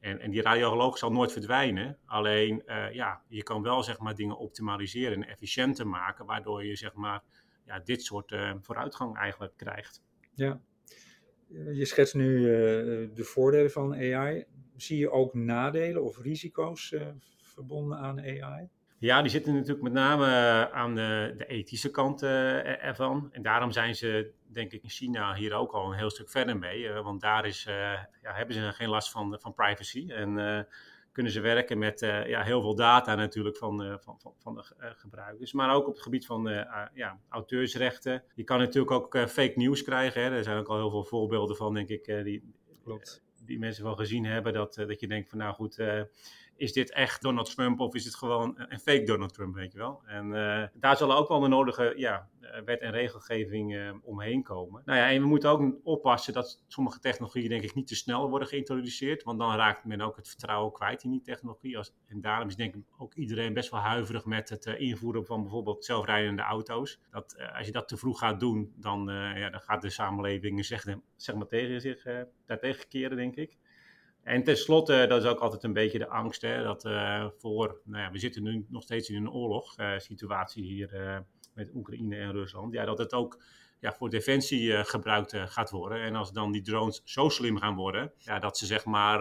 En, 0.00 0.20
en 0.20 0.30
die 0.30 0.42
radioloog 0.42 0.98
zal 0.98 1.12
nooit 1.12 1.32
verdwijnen. 1.32 1.98
Alleen, 2.04 2.62
ja, 2.92 3.22
je 3.28 3.42
kan 3.42 3.62
wel 3.62 3.82
zeg 3.82 3.98
maar 3.98 4.14
dingen 4.14 4.38
optimaliseren 4.38 5.16
en 5.16 5.28
efficiënter 5.28 5.86
maken, 5.86 6.26
waardoor 6.26 6.64
je 6.64 6.76
zeg 6.76 6.94
maar 6.94 7.22
ja, 7.64 7.78
dit 7.78 8.02
soort 8.02 8.36
vooruitgang 8.60 9.16
eigenlijk 9.16 9.56
krijgt. 9.56 10.02
Ja, 10.34 10.60
je 11.72 11.84
schetst 11.84 12.14
nu 12.14 12.42
de 13.14 13.24
voordelen 13.24 13.70
van 13.70 13.94
AI. 13.94 14.44
Zie 14.76 14.98
je 14.98 15.10
ook 15.10 15.34
nadelen 15.34 16.04
of 16.04 16.18
risico's 16.18 16.94
verbonden 17.42 17.98
aan 17.98 18.20
AI? 18.20 18.68
Ja, 19.00 19.22
die 19.22 19.30
zitten 19.30 19.54
natuurlijk 19.54 19.82
met 19.82 19.92
name 19.92 20.26
eh, 20.26 20.62
aan 20.62 20.94
de, 20.94 21.34
de 21.36 21.46
ethische 21.46 21.90
kant 21.90 22.22
uh, 22.22 22.84
ervan. 22.84 23.28
En 23.32 23.42
daarom 23.42 23.72
zijn 23.72 23.94
ze, 23.94 24.30
denk 24.46 24.72
ik, 24.72 24.82
in 24.82 24.88
China 24.88 25.34
hier 25.34 25.54
ook 25.54 25.72
al 25.72 25.86
een 25.86 25.98
heel 25.98 26.10
stuk 26.10 26.30
verder 26.30 26.58
mee. 26.58 26.80
Uh, 26.82 27.00
want 27.00 27.20
daar 27.20 27.46
is, 27.46 27.62
ja, 28.22 28.32
hebben 28.32 28.54
ze 28.54 28.72
geen 28.72 28.88
last 28.88 29.10
van, 29.10 29.38
van 29.40 29.54
privacy. 29.54 30.10
En 30.10 30.66
kunnen 31.12 31.32
ze 31.32 31.40
werken 31.40 31.78
met 31.78 32.00
ja, 32.26 32.42
heel 32.42 32.60
veel 32.60 32.74
data 32.74 33.14
natuurlijk 33.14 33.56
van, 33.56 33.98
van, 34.00 34.20
van, 34.20 34.34
van 34.38 34.54
de 34.54 34.62
gebruikers. 34.96 35.52
Maar 35.52 35.74
ook 35.74 35.86
op 35.86 35.92
het 35.92 36.02
gebied 36.02 36.26
van 36.26 36.66
ja, 36.94 37.20
auteursrechten. 37.28 38.22
Je 38.34 38.44
kan 38.44 38.58
natuurlijk 38.58 38.92
ook 38.92 39.18
fake 39.28 39.52
news 39.54 39.82
krijgen. 39.82 40.22
Hè. 40.22 40.30
Er 40.30 40.44
zijn 40.44 40.58
ook 40.58 40.68
al 40.68 40.76
heel 40.76 40.90
veel 40.90 41.04
voorbeelden 41.04 41.56
van, 41.56 41.74
denk 41.74 41.88
ik, 41.88 42.04
die, 42.24 42.54
Klopt. 42.84 43.22
Die 43.44 43.58
mensen 43.58 43.84
wel 43.84 43.96
gezien 43.96 44.24
hebben. 44.24 44.52
Dat, 44.52 44.74
dat 44.74 45.00
je 45.00 45.08
denkt 45.08 45.28
van, 45.28 45.38
nou 45.38 45.54
goed 45.54 45.76
is 46.58 46.72
dit 46.72 46.92
echt 46.92 47.22
Donald 47.22 47.54
Trump 47.54 47.80
of 47.80 47.94
is 47.94 48.04
het 48.04 48.14
gewoon 48.14 48.54
een 48.68 48.78
fake 48.78 49.02
Donald 49.02 49.34
Trump, 49.34 49.54
weet 49.54 49.72
je 49.72 49.78
wel? 49.78 50.02
En 50.06 50.26
uh, 50.26 50.62
daar 50.74 50.96
zullen 50.96 51.16
ook 51.16 51.28
wel 51.28 51.40
de 51.40 51.48
nodige 51.48 51.92
ja, 51.96 52.28
eh, 52.40 52.62
wet 52.64 52.80
en 52.80 52.90
regelgeving 52.90 53.92
omheen 54.02 54.42
komen. 54.42 54.82
Nou 54.84 54.98
ja, 54.98 55.10
en 55.10 55.20
we 55.20 55.26
moeten 55.26 55.50
ook 55.50 55.74
oppassen 55.82 56.32
dat 56.32 56.64
sommige 56.66 56.98
technologieën 56.98 57.48
denk 57.48 57.62
ik 57.62 57.74
niet 57.74 57.86
te 57.86 57.96
snel 57.96 58.28
worden 58.30 58.48
geïntroduceerd, 58.48 59.22
want 59.22 59.38
dan 59.38 59.54
raakt 59.54 59.84
men 59.84 60.00
ook 60.00 60.16
het 60.16 60.28
vertrouwen 60.28 60.72
kwijt 60.72 61.02
in 61.02 61.10
die 61.10 61.22
technologie. 61.22 61.78
Als, 61.78 61.94
en 62.06 62.20
daarom 62.20 62.48
is 62.48 62.56
denk 62.56 62.74
ik 62.74 62.82
ook 62.98 63.14
iedereen 63.14 63.52
best 63.52 63.70
wel 63.70 63.80
huiverig 63.80 64.24
met 64.24 64.48
het 64.48 64.66
invoeren 64.66 65.26
van 65.26 65.42
bijvoorbeeld 65.42 65.84
zelfrijdende 65.84 66.42
auto's. 66.42 67.00
Dat 67.10 67.36
als 67.56 67.66
je 67.66 67.72
dat 67.72 67.88
te 67.88 67.96
vroeg 67.96 68.18
gaat 68.18 68.40
doen, 68.40 68.72
dan, 68.76 69.06
ja, 69.34 69.50
dan 69.50 69.60
gaat 69.60 69.82
de 69.82 69.90
samenleving 69.90 70.64
zeg, 70.64 70.84
zeg 71.16 71.34
maar 71.34 71.46
tegen 71.46 71.80
zich 71.80 72.06
daartegen 72.46 72.88
keren. 72.88 73.18
En 74.22 74.44
tenslotte, 74.44 75.06
dat 75.08 75.22
is 75.22 75.28
ook 75.28 75.38
altijd 75.38 75.62
een 75.62 75.72
beetje 75.72 75.98
de 75.98 76.08
angst, 76.08 76.42
hè, 76.42 76.62
dat 76.62 76.84
uh, 76.84 77.26
voor, 77.38 77.80
nou 77.84 78.02
ja, 78.02 78.10
we 78.10 78.18
zitten 78.18 78.42
nu 78.42 78.66
nog 78.68 78.82
steeds 78.82 79.08
in 79.08 79.16
een 79.16 79.30
oorlogssituatie 79.30 80.62
uh, 80.62 80.68
hier 80.68 80.94
uh, 80.94 81.18
met 81.54 81.70
Oekraïne 81.74 82.16
en 82.16 82.32
Rusland, 82.32 82.72
ja, 82.72 82.84
dat 82.84 82.98
het 82.98 83.12
ook 83.12 83.42
ja, 83.80 83.92
voor 83.92 84.10
defensie 84.10 84.84
gebruikt 84.84 85.36
gaat 85.36 85.70
worden. 85.70 86.00
En 86.00 86.14
als 86.14 86.32
dan 86.32 86.52
die 86.52 86.62
drones 86.62 87.02
zo 87.04 87.28
slim 87.28 87.58
gaan 87.58 87.74
worden, 87.74 88.12
ja, 88.18 88.38
dat 88.38 88.58
ze 88.58 88.66
zeg 88.66 88.84
maar 88.84 89.20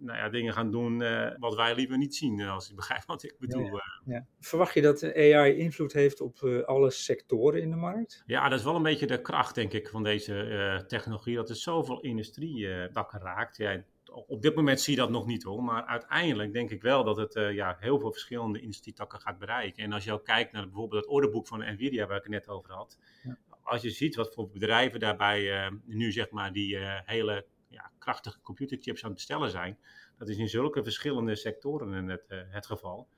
nou 0.00 0.18
ja, 0.18 0.28
dingen 0.28 0.52
gaan 0.52 0.70
doen 0.70 0.98
wat 1.38 1.54
wij 1.54 1.74
liever 1.74 1.98
niet 1.98 2.14
zien, 2.14 2.40
als 2.40 2.68
je 2.68 2.74
begrijpt 2.80 3.06
wat 3.06 3.22
ik 3.22 3.34
bedoel. 3.38 3.64
Ja, 3.64 4.02
ja. 4.04 4.26
Verwacht 4.40 4.74
je 4.74 4.82
dat 4.82 5.14
AI 5.14 5.56
invloed 5.56 5.92
heeft 5.92 6.20
op 6.20 6.42
alle 6.66 6.90
sectoren 6.90 7.62
in 7.62 7.70
de 7.70 7.76
markt? 7.76 8.22
Ja, 8.26 8.48
dat 8.48 8.58
is 8.58 8.64
wel 8.64 8.76
een 8.76 8.82
beetje 8.82 9.06
de 9.06 9.20
kracht, 9.20 9.54
denk 9.54 9.72
ik, 9.72 9.88
van 9.88 10.02
deze 10.02 10.84
technologie, 10.86 11.36
dat 11.36 11.48
er 11.48 11.56
zoveel 11.56 12.00
industrie 12.00 12.88
takken 12.90 13.20
raakt. 13.20 13.56
Ja, 13.56 13.84
op 14.26 14.42
dit 14.42 14.54
moment 14.54 14.80
zie 14.80 14.94
je 14.94 15.00
dat 15.00 15.10
nog 15.10 15.26
niet 15.26 15.42
hoor. 15.42 15.62
Maar 15.62 15.84
uiteindelijk 15.84 16.52
denk 16.52 16.70
ik 16.70 16.82
wel 16.82 17.04
dat 17.04 17.16
het 17.16 17.34
ja, 17.54 17.76
heel 17.80 17.98
veel 17.98 18.12
verschillende 18.12 18.60
industrietakken 18.60 19.20
gaat 19.20 19.38
bereiken. 19.38 19.84
En 19.84 19.92
als 19.92 20.04
je 20.04 20.12
ook 20.12 20.24
kijkt 20.24 20.52
naar 20.52 20.64
bijvoorbeeld 20.64 21.02
het 21.04 21.12
orderboek 21.12 21.46
van 21.46 21.58
Nvidia, 21.58 22.06
waar 22.06 22.16
ik 22.16 22.22
het 22.22 22.32
net 22.32 22.48
over 22.48 22.72
had. 22.72 22.98
Ja. 23.22 23.38
Als 23.62 23.82
je 23.82 23.90
ziet 23.90 24.14
wat 24.14 24.34
voor 24.34 24.50
bedrijven 24.50 25.00
daarbij 25.00 25.70
nu 25.84 26.12
zeg 26.12 26.30
maar 26.30 26.52
die 26.52 26.76
hele 27.04 27.46
ja, 27.70 27.90
krachtige 27.98 28.40
computerchips 28.40 29.02
aan 29.02 29.08
het 29.08 29.18
bestellen 29.18 29.50
zijn. 29.50 29.78
Dat 30.18 30.28
is 30.28 30.36
in 30.36 30.48
zulke 30.48 30.82
verschillende 30.82 31.36
sectoren 31.36 32.08
het, 32.08 32.24
het 32.28 32.66
geval. 32.66 33.08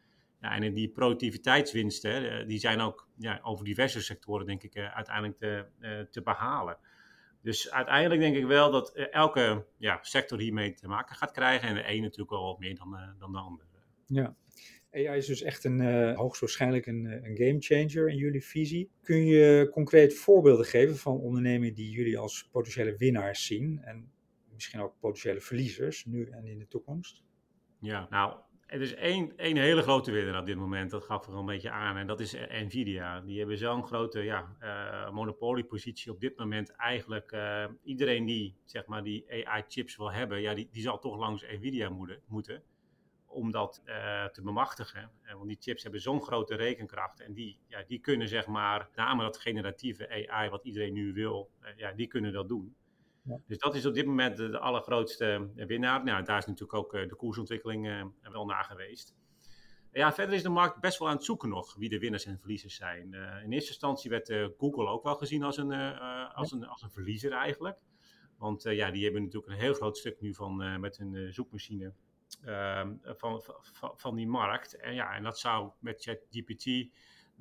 Ja, 0.41 0.55
en 0.55 0.75
die 0.75 0.89
productiviteitswinsten, 0.89 2.49
die 2.49 2.59
zijn 2.59 2.81
ook 2.81 3.09
ja, 3.17 3.41
over 3.43 3.65
diverse 3.65 4.03
sectoren 4.03 4.47
denk 4.47 4.63
ik 4.63 4.77
uiteindelijk 4.77 5.39
te, 5.39 5.67
te 6.11 6.23
behalen. 6.23 6.79
Dus 7.43 7.71
uiteindelijk 7.71 8.21
denk 8.21 8.37
ik 8.37 8.47
wel 8.47 8.71
dat 8.71 8.93
eh, 8.95 9.13
elke 9.13 9.65
ja, 9.77 9.99
sector 10.03 10.39
hiermee 10.39 10.75
te 10.75 10.89
maken 10.89 11.17
gaat 11.17 11.31
krijgen. 11.31 11.69
En 11.69 11.75
de 11.75 11.91
een 11.91 12.03
natuurlijk 12.03 12.31
wel 12.31 12.45
wat 12.45 12.59
meer 12.59 12.77
dan, 12.77 13.15
dan 13.19 13.33
de 13.33 13.39
ander. 13.39 13.65
Ja. 14.07 14.37
AI 14.93 15.17
is 15.17 15.27
dus 15.27 15.43
echt 15.43 15.65
een, 15.65 16.15
hoogstwaarschijnlijk 16.15 16.87
een, 16.87 17.05
een 17.05 17.37
game 17.37 17.57
changer 17.59 18.09
in 18.09 18.17
jullie 18.17 18.45
visie. 18.45 18.91
Kun 19.03 19.27
je 19.27 19.69
concreet 19.73 20.15
voorbeelden 20.15 20.67
geven 20.67 20.97
van 20.97 21.21
ondernemingen 21.21 21.75
die 21.75 21.91
jullie 21.91 22.19
als 22.19 22.49
potentiële 22.51 22.97
winnaars 22.97 23.47
zien? 23.47 23.81
En 23.83 24.13
misschien 24.63 24.81
ook 24.81 24.99
potentiële 25.01 25.41
verliezers, 25.41 26.05
nu 26.05 26.25
en 26.25 26.47
in 26.47 26.59
de 26.59 26.69
toekomst? 26.69 27.23
Ja, 27.81 28.07
nou, 28.11 28.41
er 28.67 28.81
is 28.81 28.95
één, 28.95 29.37
één 29.37 29.57
hele 29.57 29.83
grote 29.83 30.11
winnaar 30.11 30.41
op 30.41 30.47
dit 30.47 30.57
moment, 30.57 30.91
dat 30.91 31.05
gaf 31.05 31.27
er 31.27 31.35
een 31.35 31.47
beetje 31.47 31.71
aan, 31.71 31.97
en 31.97 32.07
dat 32.07 32.21
is 32.21 32.33
Nvidia. 32.33 33.21
Die 33.21 33.39
hebben 33.39 33.59
zo'n 33.59 33.87
grote 33.87 34.21
ja, 34.21 34.57
uh, 34.61 35.11
monopoliepositie 35.11 36.13
op 36.13 36.21
dit 36.21 36.39
moment. 36.39 36.71
Eigenlijk 36.71 37.33
uh, 37.33 37.65
iedereen 37.83 38.25
die, 38.25 38.57
zeg 38.65 38.87
maar, 38.87 39.03
die 39.03 39.47
AI-chips 39.47 39.97
wil 39.97 40.13
hebben, 40.13 40.41
ja, 40.41 40.55
die, 40.55 40.69
die 40.71 40.83
zal 40.83 40.99
toch 40.99 41.19
langs 41.19 41.43
Nvidia 41.43 41.89
moeten, 41.89 42.21
moeten 42.27 42.63
om 43.27 43.51
dat 43.51 43.83
uh, 43.85 44.25
te 44.25 44.43
bemachtigen. 44.43 45.11
want 45.27 45.49
die 45.49 45.57
chips 45.61 45.83
hebben 45.83 46.01
zo'n 46.01 46.23
grote 46.23 46.55
rekenkracht 46.55 47.21
en 47.21 47.33
die, 47.33 47.59
ja, 47.67 47.85
die 47.87 47.99
kunnen, 47.99 48.29
zeg 48.29 48.47
maar, 48.47 48.89
name 48.95 49.23
dat 49.23 49.39
generatieve 49.39 50.29
AI, 50.29 50.49
wat 50.49 50.65
iedereen 50.65 50.93
nu 50.93 51.13
wil, 51.13 51.51
ja, 51.77 51.93
die 51.93 52.07
kunnen 52.07 52.33
dat 52.33 52.49
doen. 52.49 52.77
Dus 53.23 53.59
dat 53.59 53.75
is 53.75 53.87
op 53.87 53.95
dit 53.95 54.07
moment 54.07 54.37
de, 54.37 54.59
allergrootste 54.59 55.51
eh, 55.57 55.67
winnaar. 55.67 56.05
Nou, 56.05 56.25
daar 56.25 56.39
is 56.39 56.47
natuurlijk 56.47 56.75
ook 56.75 56.95
eh, 56.95 57.09
de 57.09 57.15
koersontwikkeling 57.15 57.89
eh, 57.89 58.33
wel 58.33 58.45
naar 58.45 58.65
geweest. 58.65 59.15
Ja, 59.93 60.13
verder 60.13 60.35
is 60.35 60.43
de 60.43 60.49
markt 60.49 60.81
best 60.81 60.99
wel 60.99 61.09
aan 61.09 61.15
het 61.17 61.25
zoeken 61.25 61.49
nog 61.49 61.75
wie 61.75 61.89
de 61.89 61.99
winnaars 61.99 62.25
en 62.25 62.39
verliezers 62.39 62.75
zijn. 62.75 63.13
in 63.45 63.53
eerste 63.53 63.71
instantie 63.71 64.11
werd 64.11 64.33
Google 64.57 64.87
ook 64.87 65.03
wel 65.03 65.17
gezien 65.17 65.43
als 65.43 65.57
een, 65.57 65.73
als 66.33 66.53
een, 66.53 66.67
als 66.67 66.83
een 66.83 66.91
verliezer 66.91 67.33
eigenlijk. 67.33 67.79
Want 68.39 68.63
ja, 68.63 68.91
die 68.91 69.05
hebben 69.05 69.23
natuurlijk 69.23 69.53
een 69.53 69.59
heel 69.59 69.75
groot 69.75 69.99
stuk 69.99 70.21
nu 70.21 70.35
van, 70.35 70.81
met 70.81 70.97
hun 70.97 71.33
zoekmachine 71.33 71.93
ehm, 72.45 72.95
van, 73.03 73.43
van, 73.73 73.93
van 73.97 74.15
die 74.15 74.29
markt. 74.29 74.77
En 74.77 74.95
ja, 74.95 75.15
en 75.15 75.23
dat 75.23 75.39
zou 75.39 75.71
met 75.79 76.03
ChatGPT 76.03 76.91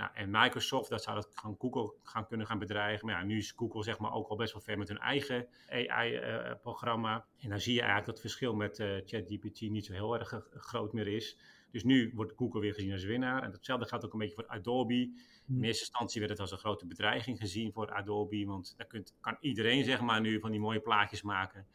nou, 0.01 0.13
en 0.13 0.29
Microsoft, 0.31 0.89
dat 0.89 1.03
zou 1.03 1.15
dat 1.15 1.29
gaan 1.33 1.55
Google 1.59 1.93
gaan 2.03 2.27
kunnen 2.27 2.47
gaan 2.47 2.59
bedreigen. 2.59 3.05
Maar 3.05 3.15
ja, 3.15 3.23
nu 3.23 3.37
is 3.37 3.53
Google 3.55 3.83
zeg 3.83 3.99
maar 3.99 4.13
ook 4.13 4.27
al 4.27 4.35
best 4.35 4.53
wel 4.53 4.61
ver 4.61 4.77
met 4.77 4.87
hun 4.87 4.99
eigen 4.99 5.47
AI-programma. 5.67 7.15
Eh, 7.15 7.43
en 7.43 7.49
dan 7.49 7.59
zie 7.59 7.73
je 7.73 7.79
eigenlijk 7.79 8.07
dat 8.07 8.17
het 8.17 8.25
verschil 8.25 8.55
met 8.55 8.79
uh, 8.79 8.87
ChatGPT 9.05 9.61
niet 9.61 9.85
zo 9.85 9.93
heel 9.93 10.19
erg 10.19 10.43
groot 10.51 10.93
meer 10.93 11.07
is. 11.07 11.37
Dus 11.71 11.83
nu 11.83 12.11
wordt 12.15 12.33
Google 12.35 12.59
weer 12.59 12.73
gezien 12.73 12.91
als 12.91 13.03
winnaar. 13.03 13.43
En 13.43 13.51
datzelfde 13.51 13.85
gaat 13.85 14.05
ook 14.05 14.13
een 14.13 14.19
beetje 14.19 14.35
voor 14.35 14.47
Adobe. 14.47 14.93
Hmm. 15.45 15.57
In 15.57 15.63
eerste 15.63 15.83
instantie 15.83 16.19
werd 16.19 16.31
het 16.31 16.41
als 16.41 16.51
een 16.51 16.57
grote 16.57 16.85
bedreiging 16.85 17.37
gezien 17.37 17.71
voor 17.71 17.91
Adobe. 17.91 18.45
Want 18.45 18.73
daar 18.77 18.87
kunt, 18.87 19.15
kan 19.19 19.37
iedereen 19.39 19.83
zeg 19.83 20.01
maar 20.01 20.21
nu 20.21 20.39
van 20.39 20.51
die 20.51 20.59
mooie 20.59 20.79
plaatjes 20.79 21.21
maken. 21.21 21.67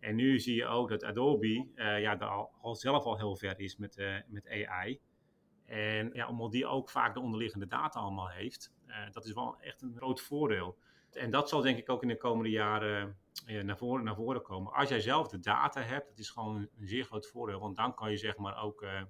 En 0.00 0.14
nu 0.14 0.40
zie 0.40 0.54
je 0.54 0.66
ook 0.66 0.88
dat 0.88 1.04
Adobe 1.04 1.66
uh, 1.74 2.00
ja, 2.00 2.14
al, 2.14 2.50
al, 2.60 2.74
zelf 2.74 3.04
al 3.04 3.16
heel 3.16 3.36
ver 3.36 3.60
is 3.60 3.76
met, 3.76 3.96
met 4.28 4.48
AI. 4.48 5.00
En 5.74 6.10
ja, 6.12 6.28
omdat 6.28 6.52
die 6.52 6.66
ook 6.66 6.90
vaak 6.90 7.14
de 7.14 7.20
onderliggende 7.20 7.66
data 7.66 8.00
allemaal 8.00 8.28
heeft, 8.28 8.72
uh, 8.86 8.96
dat 9.12 9.24
is 9.24 9.32
wel 9.32 9.56
echt 9.60 9.82
een 9.82 9.94
groot 9.96 10.20
voordeel. 10.20 10.78
En 11.12 11.30
dat 11.30 11.48
zal 11.48 11.60
denk 11.60 11.78
ik 11.78 11.88
ook 11.88 12.02
in 12.02 12.08
de 12.08 12.16
komende 12.16 12.50
jaren 12.50 13.16
uh, 13.46 13.62
naar, 13.62 13.76
voren, 13.76 14.04
naar 14.04 14.14
voren 14.14 14.42
komen. 14.42 14.72
Als 14.72 14.88
jij 14.88 15.00
zelf 15.00 15.28
de 15.28 15.40
data 15.40 15.80
hebt, 15.80 16.08
dat 16.08 16.18
is 16.18 16.30
gewoon 16.30 16.56
een, 16.56 16.70
zeer 16.80 17.04
groot 17.04 17.26
voordeel. 17.26 17.60
Want 17.60 17.76
dan 17.76 17.94
kan 17.94 18.10
je 18.10 18.16
zeg 18.16 18.36
maar 18.36 18.62
ook 18.62 18.82
uh, 18.82 19.02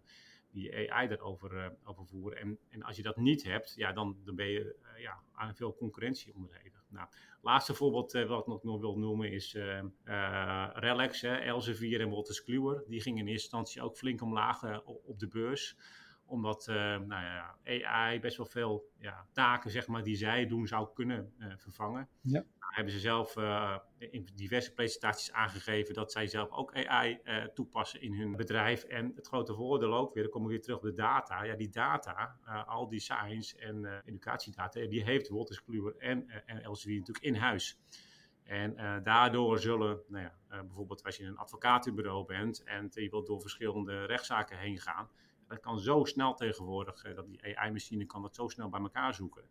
die 0.51 0.93
AI 0.93 1.09
erover 1.09 1.77
over 1.85 2.07
voeren. 2.07 2.39
En, 2.39 2.59
en 2.69 2.83
als 2.83 2.97
je 2.97 3.03
dat 3.03 3.17
niet 3.17 3.45
hebt, 3.45 3.75
ja, 3.77 3.93
dan, 3.93 4.17
dan 4.25 4.35
ben 4.35 4.49
je 4.49 4.77
ja, 4.99 5.19
aan 5.33 5.55
veel 5.55 5.75
concurrentie 5.75 6.35
onderhevig. 6.35 6.85
Nou, 6.89 7.09
laatste 7.43 7.75
voorbeeld 7.75 8.13
wat 8.13 8.41
ik 8.41 8.63
nog, 8.63 8.81
wil 8.81 8.99
noemen 8.99 9.31
is 9.33 9.57
Relax, 10.75 11.23
Elsevier 11.23 12.01
en 12.01 12.09
Wolters 12.09 12.43
Kluwer. 12.43 12.85
Die 12.87 13.01
gingen 13.01 13.19
in 13.19 13.27
eerste 13.27 13.43
instantie 13.43 13.83
ook 13.83 13.97
flink 13.97 14.23
omlaag 14.23 14.83
op 14.85 15.19
de 15.19 15.29
beurs 15.29 15.77
omdat 16.35 16.67
uh, 16.69 16.75
nou 16.75 17.09
ja, 17.09 17.57
AI 17.65 18.21
best 18.21 18.37
wel 18.37 18.47
veel 18.47 18.91
ja, 18.99 19.27
taken 19.33 19.71
zeg 19.71 19.87
maar, 19.87 20.03
die 20.03 20.17
zij 20.17 20.47
doen 20.47 20.67
zou 20.67 20.89
kunnen 20.95 21.33
uh, 21.39 21.53
vervangen. 21.57 22.09
Ja. 22.21 22.33
Nou, 22.33 22.75
hebben 22.75 22.93
ze 22.93 22.99
zelf 22.99 23.37
uh, 23.37 23.79
in 23.99 24.29
diverse 24.35 24.73
presentaties 24.73 25.33
aangegeven 25.33 25.95
dat 25.95 26.13
zij 26.13 26.27
zelf 26.27 26.51
ook 26.51 26.75
AI 26.75 27.21
toepassen 27.55 28.01
in 28.01 28.15
hun 28.15 28.37
bedrijf. 28.37 28.85
En 28.85 29.13
het 29.15 29.27
grote 29.27 29.55
voordeel 29.55 29.95
ook 29.95 30.15
weer, 30.15 30.23
dan 30.23 30.33
kom 30.33 30.43
ik 30.43 30.49
weer 30.49 30.63
terug 30.63 30.77
op 30.77 30.83
de 30.83 30.93
data. 30.93 31.43
Ja, 31.43 31.55
die 31.55 31.71
data, 31.71 32.39
al 32.67 32.89
die 32.89 33.01
science 33.01 33.59
en 33.59 34.03
educatiedata, 34.05 34.87
die 34.87 35.05
heeft 35.05 35.29
Wolters 35.29 35.63
Kluwer 35.63 35.97
en, 35.99 36.45
en 36.47 36.63
Elsevier 36.63 36.99
natuurlijk 36.99 37.25
in 37.27 37.35
huis. 37.35 37.79
En 38.45 38.73
uh, 38.77 38.97
daardoor 39.03 39.59
zullen, 39.59 40.01
nou 40.09 40.25
ja, 40.25 40.35
uh, 40.51 40.61
bijvoorbeeld 40.61 41.05
als 41.05 41.17
je 41.17 41.25
een 41.25 41.37
advocatenbureau 41.37 42.27
bent 42.27 42.63
en 42.63 42.91
je 42.93 43.11
wilt 43.11 43.27
door 43.27 43.41
verschillende 43.41 44.05
rechtszaken 44.05 44.59
heen 44.59 44.79
gaan, 44.79 45.11
dat 45.49 45.61
kan 45.61 45.79
zo 45.79 46.05
snel 46.05 46.35
tegenwoordig, 46.35 47.15
dat 47.15 47.27
die 47.27 47.59
AI-machine 47.59 48.07
kan 48.07 48.23
dat 48.23 48.35
zo 48.35 48.49
snel 48.49 48.69
bij 48.69 48.81
elkaar 48.81 49.15
zoeken. 49.15 49.45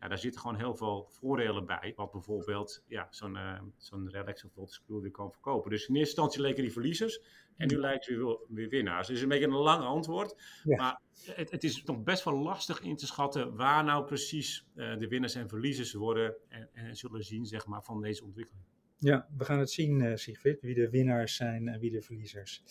Ja, 0.00 0.08
daar 0.08 0.18
zitten 0.18 0.40
gewoon 0.40 0.56
heel 0.56 0.74
veel 0.74 1.06
voordelen 1.10 1.66
bij. 1.66 1.92
Wat 1.96 2.12
bijvoorbeeld 2.12 2.84
ja, 2.86 3.06
zo'n 3.10 3.34
uh, 3.34 3.60
zo'n 3.76 4.10
Relax 4.10 4.44
of 4.54 4.72
Screw 4.72 5.10
kan 5.10 5.30
verkopen. 5.30 5.70
Dus 5.70 5.86
in 5.86 5.94
eerste 5.94 6.08
instantie 6.08 6.40
leken 6.40 6.62
die 6.62 6.72
verliezers. 6.72 7.20
En 7.56 7.68
nu 7.68 7.76
lijkt 7.76 8.06
het 8.06 8.16
weer, 8.16 8.38
weer 8.48 8.68
winnaars. 8.68 9.08
Het 9.08 9.16
is 9.16 9.22
een 9.22 9.28
beetje 9.28 9.46
een 9.46 9.52
lang 9.52 9.84
antwoord. 9.84 10.42
Maar 10.64 11.00
het, 11.24 11.50
het, 11.50 11.64
is 11.64 11.82
nog 11.82 12.02
best 12.02 12.24
wel 12.24 12.38
lastig 12.38 12.80
in 12.80 12.96
te 12.96 13.06
schatten 13.06 13.56
waar 13.56 13.84
nou 13.84 14.04
precies 14.04 14.66
uh, 14.74 14.98
de 14.98 15.08
winnaars 15.08 15.34
en 15.34 15.48
verliezers 15.48 15.92
worden. 15.92 16.34
En, 16.48 16.68
en, 16.72 16.96
zullen 16.96 17.24
zien 17.24 17.46
zeg 17.46 17.66
maar, 17.66 17.82
van 17.82 18.00
deze 18.00 18.24
ontwikkeling. 18.24 18.64
Ja, 18.98 19.28
we 19.36 19.44
gaan 19.44 19.58
het 19.58 19.70
zien, 19.70 20.00
uh, 20.00 20.16
Sigrid, 20.16 20.60
wie 20.60 20.74
de 20.74 20.90
winnaars 20.90 21.36
zijn 21.36 21.68
en 21.68 21.80
wie 21.80 21.90
de 21.90 22.02
verliezers. 22.02 22.62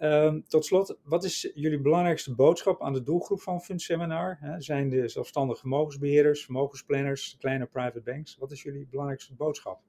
Um, 0.00 0.44
tot 0.48 0.64
slot, 0.64 0.98
wat 1.02 1.24
is 1.24 1.50
jullie 1.54 1.80
belangrijkste 1.80 2.34
boodschap 2.34 2.82
aan 2.82 2.92
de 2.92 3.02
doelgroep 3.02 3.40
van 3.40 3.60
Fundseminar? 3.60 4.36
He, 4.40 4.60
zijn 4.60 4.88
de 4.88 5.08
zelfstandige 5.08 5.60
vermogensbeheerders, 5.60 6.44
vermogensplanners, 6.44 7.36
kleine 7.38 7.66
private 7.66 8.00
banks? 8.00 8.36
Wat 8.38 8.50
is 8.50 8.62
jullie 8.62 8.86
belangrijkste 8.90 9.34
boodschap? 9.34 9.80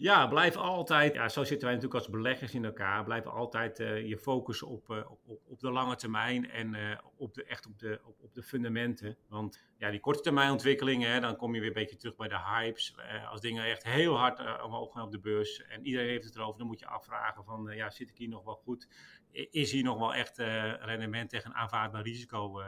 Ja, 0.00 0.26
blijf 0.26 0.56
altijd, 0.56 1.14
ja, 1.14 1.28
zo 1.28 1.44
zitten 1.44 1.68
wij 1.68 1.76
natuurlijk 1.76 2.04
als 2.04 2.12
beleggers 2.12 2.54
in 2.54 2.64
elkaar, 2.64 3.04
blijf 3.04 3.26
altijd 3.26 3.80
uh, 3.80 4.08
je 4.08 4.18
focussen 4.18 4.66
op, 4.66 4.90
uh, 4.90 5.10
op, 5.10 5.40
op 5.46 5.60
de 5.60 5.70
lange 5.70 5.96
termijn 5.96 6.50
en 6.50 6.74
uh, 6.74 6.98
op 7.16 7.34
de, 7.34 7.44
echt 7.44 7.66
op 7.66 7.78
de, 7.78 8.00
op, 8.04 8.20
op, 8.20 8.34
de 8.34 8.42
fundamenten. 8.42 9.16
Want 9.28 9.62
ja, 9.78 9.90
die 9.90 10.00
korte 10.00 10.20
termijn 10.20 10.50
ontwikkelingen, 10.50 11.20
dan 11.20 11.36
kom 11.36 11.54
je 11.54 11.60
weer 11.60 11.68
een 11.68 11.74
beetje 11.74 11.96
terug 11.96 12.16
bij 12.16 12.28
de 12.28 12.38
hypes. 12.38 12.96
als 13.30 13.40
dingen 13.40 13.64
echt 13.64 13.84
heel 13.84 14.16
hard 14.16 14.62
omhoog 14.62 14.92
gaan 14.92 15.02
op 15.02 15.12
de 15.12 15.20
beurs 15.20 15.62
en 15.62 15.86
iedereen 15.86 16.08
heeft 16.08 16.24
het 16.24 16.36
erover, 16.36 16.58
dan 16.58 16.66
moet 16.66 16.80
je 16.80 16.86
afvragen 16.86 17.44
van, 17.44 17.70
ja, 17.74 17.90
zit 17.90 18.08
ik 18.08 18.16
hier 18.16 18.28
nog 18.28 18.44
wel 18.44 18.60
goed? 18.64 18.88
Is 19.30 19.72
hier 19.72 19.84
nog 19.84 19.98
wel 19.98 20.14
echt 20.14 20.38
rendement 20.80 21.30
tegen 21.30 21.50
een 21.50 21.56
aanvaardbaar 21.56 22.02
risico 22.02 22.62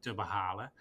te 0.00 0.14
behalen? 0.14 0.72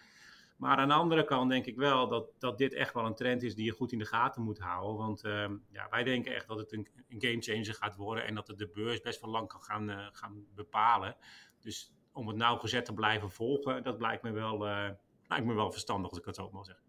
Maar 0.55 0.77
aan 0.77 0.87
de 0.87 0.93
andere 0.93 1.23
kant 1.23 1.49
denk 1.49 1.65
ik 1.65 1.75
wel 1.75 2.07
dat, 2.07 2.29
dat 2.39 2.57
dit 2.57 2.73
echt 2.73 2.93
wel 2.93 3.05
een 3.05 3.15
trend 3.15 3.43
is 3.43 3.55
die 3.55 3.65
je 3.65 3.71
goed 3.71 3.91
in 3.91 3.99
de 3.99 4.05
gaten 4.05 4.41
moet 4.41 4.59
houden. 4.59 4.95
Want 4.95 5.23
uh, 5.23 5.49
ja, 5.69 5.87
wij 5.89 6.03
denken 6.03 6.35
echt 6.35 6.47
dat 6.47 6.57
het 6.57 6.71
een, 6.73 6.87
een 7.09 7.21
game 7.21 7.41
changer 7.41 7.73
gaat 7.73 7.95
worden 7.95 8.25
en 8.25 8.35
dat 8.35 8.47
het 8.47 8.57
de 8.57 8.69
beurs 8.73 9.01
best 9.01 9.21
wel 9.21 9.31
lang 9.31 9.47
kan 9.47 9.61
gaan, 9.61 9.89
uh, 9.89 10.07
gaan 10.11 10.45
bepalen. 10.55 11.15
Dus 11.59 11.93
om 12.11 12.27
het 12.27 12.37
nauwgezet 12.37 12.85
te 12.85 12.93
blijven 12.93 13.31
volgen, 13.31 13.83
dat 13.83 13.97
blijkt 13.97 14.23
me 14.23 14.31
wel, 14.31 14.67
uh, 14.67 14.89
lijkt 15.27 15.45
me 15.45 15.53
wel 15.53 15.71
verstandig, 15.71 16.09
als 16.09 16.19
ik 16.19 16.25
het 16.25 16.35
zo 16.35 16.49
mag 16.51 16.65
zeggen. 16.65 16.83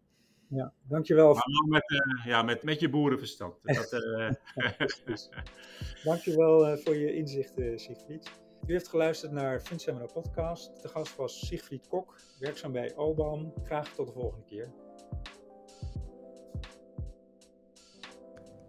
Ja, 0.49 0.73
dankjewel. 0.83 1.35
Maar 1.35 1.69
met, 1.69 2.03
ja, 2.25 2.43
met, 2.43 2.63
met 2.63 2.81
je 2.81 2.89
boerenverstand. 2.89 3.55
Dat, 3.63 3.91
dus, 5.05 5.31
dankjewel 6.05 6.77
voor 6.77 6.97
je 6.97 7.15
inzichten, 7.15 7.79
Siegfried. 7.79 8.46
U 8.67 8.73
heeft 8.73 8.89
geluisterd 8.89 9.33
naar 9.33 9.61
Fundseminar 9.61 10.13
Podcast. 10.13 10.83
De 10.83 10.89
gast 10.89 11.17
was 11.17 11.47
Siegfried 11.47 11.89
Kok, 11.89 12.21
werkzaam 12.39 12.73
bij 12.73 12.97
Obam. 12.97 13.53
Graag 13.65 13.89
tot 13.95 14.07
de 14.07 14.13
volgende 14.13 14.45
keer. 14.45 14.73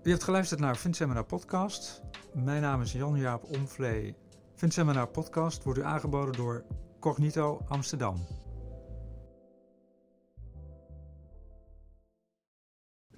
U 0.04 0.10
heeft 0.10 0.24
geluisterd 0.24 0.60
naar 0.60 0.76
Fundseminar 0.76 1.26
Podcast. 1.26 2.02
Mijn 2.34 2.62
naam 2.62 2.82
is 2.82 2.92
Jan-Jaap 2.92 3.44
Omvlee. 3.44 4.16
Fundseminar 4.56 5.08
Podcast 5.08 5.64
wordt 5.64 5.80
u 5.80 5.84
aangeboden 5.84 6.34
door 6.34 6.66
Cognito 7.00 7.62
Amsterdam. 7.68 8.16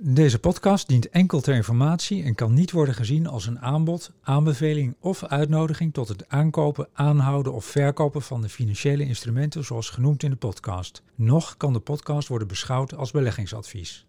Deze 0.02 0.40
podcast 0.40 0.88
dient 0.88 1.10
enkel 1.10 1.42
ter 1.42 1.56
informatie 1.56 2.24
en 2.24 2.36
kan 2.36 2.54
niet 2.54 2.72
worden 2.72 2.96
gezien 2.96 3.28
als 3.28 3.46
een 3.46 3.60
aanbod, 3.60 4.12
aanbeveling 4.22 4.96
of 5.00 5.24
uitnodiging 5.24 5.94
tot 5.94 6.08
het 6.08 6.30
aankopen, 6.30 6.90
aanhouden 6.94 7.54
of 7.54 7.66
verkopen 7.66 8.22
van 8.22 8.42
de 8.42 8.50
financiële 8.50 9.06
instrumenten 9.06 9.64
zoals 9.64 9.90
genoemd 9.90 10.24
in 10.24 10.30
de 10.30 10.36
podcast. 10.36 11.04
Nog 11.16 11.58
kan 11.58 11.74
de 11.74 11.80
podcast 11.80 12.28
worden 12.28 12.48
beschouwd 12.48 12.96
als 12.96 13.12
beleggingsadvies. 13.12 14.06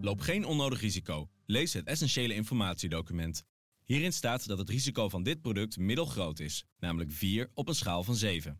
Loop 0.00 0.20
geen 0.20 0.44
onnodig 0.44 0.80
risico. 0.80 1.28
Lees 1.46 1.72
het 1.72 1.86
essentiële 1.86 2.34
informatiedocument. 2.34 3.44
Hierin 3.84 4.12
staat 4.12 4.46
dat 4.46 4.58
het 4.58 4.68
risico 4.68 5.08
van 5.08 5.22
dit 5.22 5.40
product 5.40 5.78
middelgroot 5.78 6.40
is, 6.40 6.64
namelijk 6.78 7.12
4 7.12 7.50
op 7.54 7.68
een 7.68 7.74
schaal 7.74 8.02
van 8.02 8.14
7. 8.14 8.58